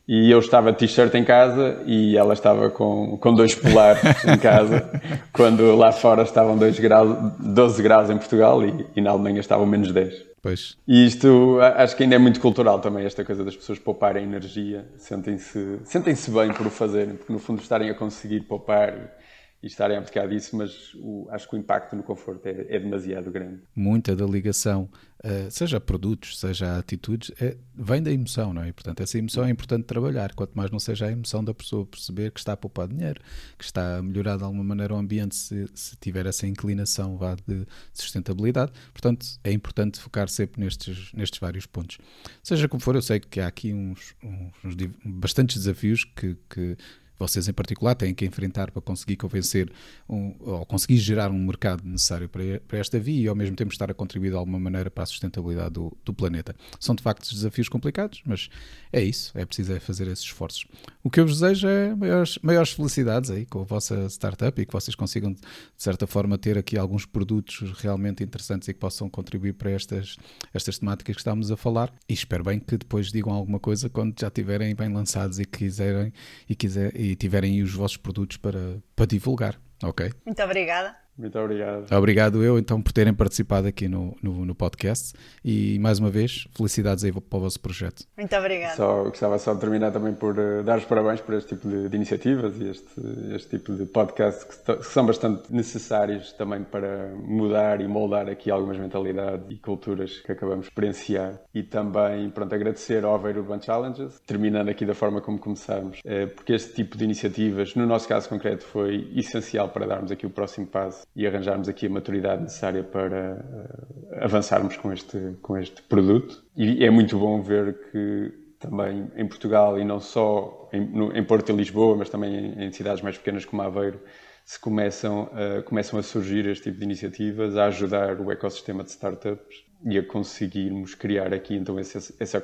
e 0.08 0.30
eu 0.32 0.40
estava 0.40 0.72
de 0.72 0.80
t-shirt 0.80 1.14
em 1.14 1.24
casa 1.24 1.82
e 1.86 2.18
ela 2.18 2.34
estava 2.34 2.70
com, 2.70 3.18
com 3.18 3.34
dois 3.34 3.56
polares 3.56 4.02
em 4.26 4.38
casa, 4.38 4.90
quando 5.32 5.76
lá 5.76 5.92
fora 5.92 6.24
estavam 6.24 6.58
2 6.58 6.80
graus, 6.80 7.18
12 7.40 7.84
graus 7.84 8.10
em 8.10 8.18
Portugal 8.18 8.66
e, 8.66 8.86
e, 8.96 9.02
na 9.02 9.12
Alemanha 9.12 9.40
estavam 9.40 9.66
menos 9.66 9.92
10. 9.92 10.32
Pois. 10.42 10.76
E 10.88 11.06
isto 11.06 11.60
acho 11.62 11.96
que 11.96 12.04
ainda 12.04 12.16
é 12.16 12.20
muito 12.20 12.40
cultural 12.40 12.80
também, 12.80 13.06
esta 13.06 13.24
coisa 13.24 13.46
das 13.46 13.56
pessoas 13.56 13.78
pouparem 13.78 14.24
energia, 14.24 14.86
sentem-se 14.98 15.80
sentem 15.84 16.16
-se 16.16 16.32
bem 16.32 16.52
por 16.52 16.66
o 16.66 16.72
fazerem, 16.72 17.16
porque 17.16 17.32
no 17.32 17.38
fundo 17.40 17.62
estarem 17.62 17.90
a 17.90 17.94
conseguir 17.94 18.42
poupar 18.42 19.21
e 19.64 19.68
estarem 19.68 19.96
a 19.96 20.00
abdicar 20.00 20.28
disso, 20.28 20.56
mas 20.56 20.94
o, 20.96 21.28
acho 21.30 21.48
que 21.48 21.56
o 21.56 21.60
impacto 21.60 21.96
no 21.96 22.02
conforto 22.02 22.46
é, 22.48 22.66
é 22.68 22.80
demasiado 22.80 23.30
grande. 23.30 23.62
Muita 23.76 24.16
da 24.16 24.26
ligação, 24.26 24.90
uh, 25.24 25.52
seja 25.52 25.78
a 25.78 25.80
produtos, 25.80 26.40
seja 26.40 26.68
a 26.68 26.78
atitudes, 26.80 27.32
é, 27.40 27.56
vem 27.76 28.02
da 28.02 28.12
emoção, 28.12 28.54
não 28.54 28.64
é? 28.64 28.70
E, 28.70 28.74
portanto, 28.74 29.02
essa 29.02 29.20
emoção 29.20 29.46
é 29.46 29.52
importante 29.52 29.84
trabalhar, 29.84 30.34
quanto 30.34 30.54
mais 30.56 30.72
não 30.72 30.80
seja 30.80 31.06
a 31.06 31.12
emoção 31.12 31.44
da 31.44 31.54
pessoa 31.54 31.86
perceber 31.86 32.32
que 32.32 32.40
está 32.40 32.54
a 32.54 32.58
poupar 32.58 32.88
dinheiro, 32.88 33.22
que 33.56 33.64
está 33.64 33.98
a 33.98 34.02
melhorar 34.02 34.38
de 34.38 34.44
alguma 34.44 34.64
maneira 34.64 34.96
o 34.96 34.98
ambiente 34.98 35.36
se, 35.36 35.68
se 35.76 35.96
tiver 35.98 36.26
essa 36.26 36.48
inclinação 36.48 37.16
vá, 37.18 37.36
de 37.36 37.68
sustentabilidade. 37.94 38.72
Portanto, 38.92 39.28
é 39.44 39.52
importante 39.52 40.00
focar 40.00 40.28
sempre 40.28 40.60
nestes, 40.60 41.14
nestes 41.14 41.40
vários 41.40 41.68
pontos. 41.68 42.00
Seja 42.42 42.68
como 42.68 42.82
for, 42.82 42.96
eu 42.96 43.02
sei 43.02 43.20
que 43.20 43.40
há 43.40 43.46
aqui 43.46 43.76
uns, 43.76 44.16
uns, 44.24 44.54
uns 44.64 44.76
bastantes 45.06 45.58
desafios 45.58 46.04
que, 46.04 46.36
que 46.50 46.76
vocês 47.18 47.48
em 47.48 47.54
particular 47.54 47.96
têm 47.96 48.14
que 48.14 48.26
enfrentar 48.26 48.72
para 48.72 48.82
conseguir 48.82 49.16
convencer 49.16 49.72
um, 50.10 50.36
ou 50.40 50.66
conseguir 50.66 50.98
gerar 50.98 51.30
um 51.30 51.46
mercado 51.46 51.84
necessário 51.86 52.28
para, 52.28 52.60
para, 52.68 52.80
esta 52.80 53.00
via 53.00 53.26
e 53.26 53.28
ao 53.28 53.36
mesmo 53.36 53.56
tempo 53.56 53.72
estar 53.72 53.90
a 53.92 53.94
contribuir 53.94 54.32
de 54.32 54.36
alguma 54.36 54.60
maneira 54.60 54.90
para 54.90 55.04
a 55.04 55.06
sustentabilidade 55.06 55.74
do, 55.74 55.96
do 56.04 56.14
planeta. 56.14 56.56
São 56.80 56.96
de 56.96 57.04
facto 57.04 57.30
desafios 57.34 57.70
complicados, 57.70 58.22
mas 58.26 58.50
é 58.92 59.02
isso, 59.02 59.32
é 59.36 59.46
preciso 59.46 59.74
é 59.74 59.80
fazer 59.80 60.08
esses 60.08 60.26
esforços. 60.26 60.66
O 61.04 61.10
que 61.10 61.20
eu 61.20 61.26
vos 61.26 61.40
desejo 61.40 61.68
é 61.68 61.96
maiores, 61.96 62.40
maiores 62.42 62.72
felicidades 62.72 63.30
aí 63.30 63.46
com 63.46 63.62
a 63.62 63.64
vossa 63.64 64.08
startup 64.08 64.60
e 64.60 64.66
que 64.66 64.74
vocês 64.74 64.96
consigam, 64.96 65.34
de 65.34 65.40
certa 65.78 66.08
forma, 66.08 66.38
ter 66.38 66.58
aqui 66.58 66.78
alguns 66.78 67.06
produtos 67.06 67.72
realmente 67.80 68.24
interessantes 68.24 68.68
e 68.68 68.74
que 68.74 68.80
possam 68.80 69.10
contribuir 69.10 69.54
para 69.54 69.72
estas, 69.72 70.18
estas 70.54 70.80
temáticas 70.80 71.16
que 71.16 71.22
estamos 71.22 71.52
a 71.52 71.58
falar. 71.58 71.94
E 72.10 72.14
espero 72.14 72.44
bem 72.44 72.60
que 72.60 72.78
depois 72.78 73.12
digam 73.12 73.32
alguma 73.32 73.60
coisa 73.60 73.90
quando 73.90 74.20
já 74.20 74.28
estiverem 74.28 74.74
bem 74.76 74.92
lançados 74.92 75.40
e 75.40 75.46
quiserem 75.46 76.14
e, 76.50 76.56
quiser, 76.56 77.00
e 77.00 77.11
tiverem 77.16 77.62
os 77.62 77.74
vossos 77.74 77.98
produtos 77.98 78.38
para, 78.38 78.82
para 78.96 79.06
divulgar. 79.06 79.60
Ok? 79.84 80.12
Muito 80.26 80.42
obrigada. 80.44 80.96
Muito 81.18 81.38
obrigado. 81.38 81.92
Obrigado 81.92 82.44
eu 82.44 82.58
então 82.58 82.82
por 82.82 82.92
terem 82.92 83.14
participado 83.14 83.68
aqui 83.68 83.88
no, 83.88 84.16
no, 84.22 84.46
no, 84.46 84.56
podcast 84.56 85.14
e 85.44 85.78
mais 85.80 86.00
uma 86.00 86.10
vez 86.10 86.48
felicidades 86.56 87.04
aí 87.04 87.12
para 87.12 87.38
o 87.38 87.42
vosso 87.42 87.60
projeto. 87.60 88.06
Muito 88.18 88.36
obrigado. 88.36 88.76
Só, 88.76 89.04
gostava 89.04 89.38
só 89.38 89.54
de 89.54 89.60
terminar 89.60 89.92
também 89.92 90.14
por 90.14 90.38
uh, 90.38 90.64
dar 90.64 90.78
os 90.78 90.86
parabéns 90.86 91.22
por 91.22 91.36
este 91.36 91.56
tipo 91.56 91.68
de, 91.68 91.90
de 91.90 91.96
iniciativas 91.96 92.56
e 92.60 92.70
este, 92.70 93.02
este 93.36 93.58
tipo 93.58 93.74
de 93.74 93.86
podcasts 93.86 94.44
que, 94.44 94.78
que, 94.78 94.86
são 94.86 95.06
bastante 95.06 95.54
necessários 95.54 96.32
também 96.34 96.64
para 96.64 97.14
mudar 97.16 97.82
e 97.82 97.88
moldar 97.88 98.30
aqui 98.30 98.50
algumas 98.50 98.78
mentalidades 98.78 99.46
e 99.50 99.56
culturas 99.58 100.20
que 100.20 100.32
acabamos 100.32 100.66
de 100.66 100.70
experienciar 100.70 101.40
e 101.54 101.62
também 101.62 102.30
pronto, 102.30 102.54
agradecer 102.56 103.04
ao 103.04 103.16
Aveiro 103.16 103.42
Urban 103.42 103.62
Challenges, 103.62 104.20
terminando 104.26 104.70
aqui 104.70 104.86
da 104.86 104.94
forma 104.94 105.22
como 105.22 105.38
começámos, 105.38 106.00
uh, 106.00 106.34
porque 106.36 106.54
este 106.54 106.74
tipo 106.74 106.98
de 106.98 107.04
iniciativas, 107.04 107.76
no 107.76 107.86
nosso 107.86 108.08
caso 108.08 108.30
concreto, 108.30 108.64
foi 108.64 109.12
essencial 109.16 109.70
para 109.70 109.86
darmos 109.86 110.12
aqui 110.12 110.26
o 110.26 110.30
próximo 110.30 110.68
passo 110.68 111.01
e 111.16 111.26
arranjarmos 111.28 111.68
aqui 111.68 111.88
a 111.88 111.90
maturidade 111.90 112.44
necessária 112.44 112.84
para 112.84 113.36
uh, 113.36 114.24
avançarmos 114.24 114.78
com 114.78 114.92
este, 114.92 115.36
com 115.42 115.58
este 115.58 115.82
produto. 115.84 116.44
E 116.56 116.84
é 116.86 116.90
muito 116.90 117.18
bom 117.18 117.42
ver 117.42 117.78
que 117.92 118.34
também 118.60 119.12
em 119.16 119.28
Portugal 119.28 119.80
e 119.80 119.84
não 119.84 120.00
só 120.00 120.70
em, 120.72 120.86
no, 120.86 121.16
em 121.16 121.24
Porto 121.24 121.52
e 121.52 121.56
Lisboa, 121.56 121.96
mas 121.96 122.10
também 122.10 122.34
em, 122.36 122.66
em, 122.66 122.72
cidades 122.72 123.02
mais 123.02 123.18
pequenas 123.18 123.44
como 123.44 123.62
Aveiro, 123.62 124.00
se 124.46 124.60
começam, 124.60 125.24
uh, 125.24 125.64
começam 125.64 126.00
a 126.00 126.04
surgir 126.04 126.46
este 126.48 126.66
tipo 126.66 126.78
de 126.78 126.84
iniciativas, 126.84 127.58
a 127.58 127.66
ajudar 127.66 128.20
o 128.22 128.32
ecossistema 128.32 128.84
de 128.84 128.92
startups 128.92 129.64
e 129.84 129.98
a 129.98 130.04
conseguirmos 130.04 130.94
criar 130.94 131.34
aqui 131.34 131.56
então 131.56 131.80
esse, 131.80 131.98
esse 131.98 132.38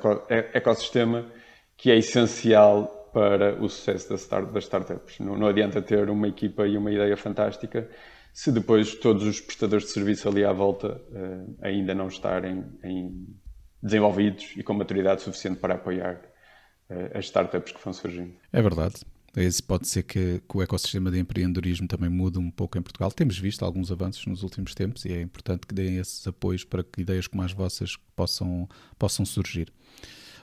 ecossistema 0.52 1.26
que 1.76 1.90
é 1.90 1.96
essencial 1.96 2.98
para 3.12 3.54
o 3.62 3.68
sucesso 3.68 4.10
das, 4.10 4.22
start, 4.22 4.50
das 4.50 4.64
startups. 4.64 5.18
Não, 5.20 5.36
não 5.36 5.46
adianta 5.46 5.80
ter 5.80 6.10
uma 6.10 6.28
equipa 6.28 6.66
e 6.66 6.76
uma 6.76 6.90
ideia 6.90 7.16
fantástica 7.16 7.88
se 8.32 8.52
depois 8.52 8.94
todos 8.94 9.24
os 9.24 9.40
prestadores 9.40 9.86
de 9.86 9.92
serviço 9.92 10.28
ali 10.28 10.44
à 10.44 10.52
volta 10.52 11.00
uh, 11.10 11.56
ainda 11.60 11.94
não 11.94 12.08
estarem 12.08 12.64
em 12.84 13.26
desenvolvidos 13.82 14.52
e 14.56 14.62
com 14.62 14.74
maturidade 14.74 15.22
suficiente 15.22 15.58
para 15.58 15.74
apoiar 15.74 16.16
uh, 16.90 17.18
as 17.18 17.26
startups 17.26 17.72
que 17.72 17.82
vão 17.82 17.92
surgindo. 17.92 18.32
É 18.52 18.62
verdade. 18.62 18.96
Esse 19.36 19.62
pode 19.62 19.86
ser 19.86 20.02
que, 20.02 20.40
que, 20.48 20.56
o 20.56 20.62
ecossistema 20.62 21.10
de 21.10 21.18
empreendedorismo 21.18 21.86
também 21.86 22.08
mude 22.08 22.38
um 22.38 22.50
pouco 22.50 22.78
em 22.78 22.82
Portugal. 22.82 23.12
Temos 23.12 23.38
visto 23.38 23.64
alguns 23.64 23.92
avanços 23.92 24.24
nos 24.26 24.42
últimos 24.42 24.74
tempos 24.74 25.04
e 25.04 25.12
é 25.12 25.20
importante 25.20 25.66
que 25.66 25.74
deem 25.74 25.98
esses 25.98 26.26
apoios 26.26 26.64
para 26.64 26.82
que 26.82 27.02
ideias 27.02 27.26
como 27.26 27.42
as 27.42 27.52
vossas 27.52 27.96
possam, 28.16 28.68
possam 28.98 29.24
surgir. 29.24 29.72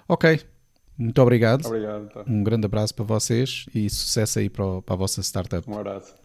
Ok, 0.07 0.39
muito 0.97 1.21
obrigado. 1.21 1.65
Obrigado. 1.65 2.09
Tá. 2.09 2.23
Um 2.27 2.43
grande 2.43 2.65
abraço 2.65 2.93
para 2.93 3.05
vocês 3.05 3.65
e 3.73 3.89
sucesso 3.89 4.39
aí 4.39 4.49
para, 4.49 4.81
para 4.81 4.93
a 4.93 4.97
vossa 4.97 5.21
startup. 5.21 5.69
Um 5.69 5.77
abraço. 5.77 6.24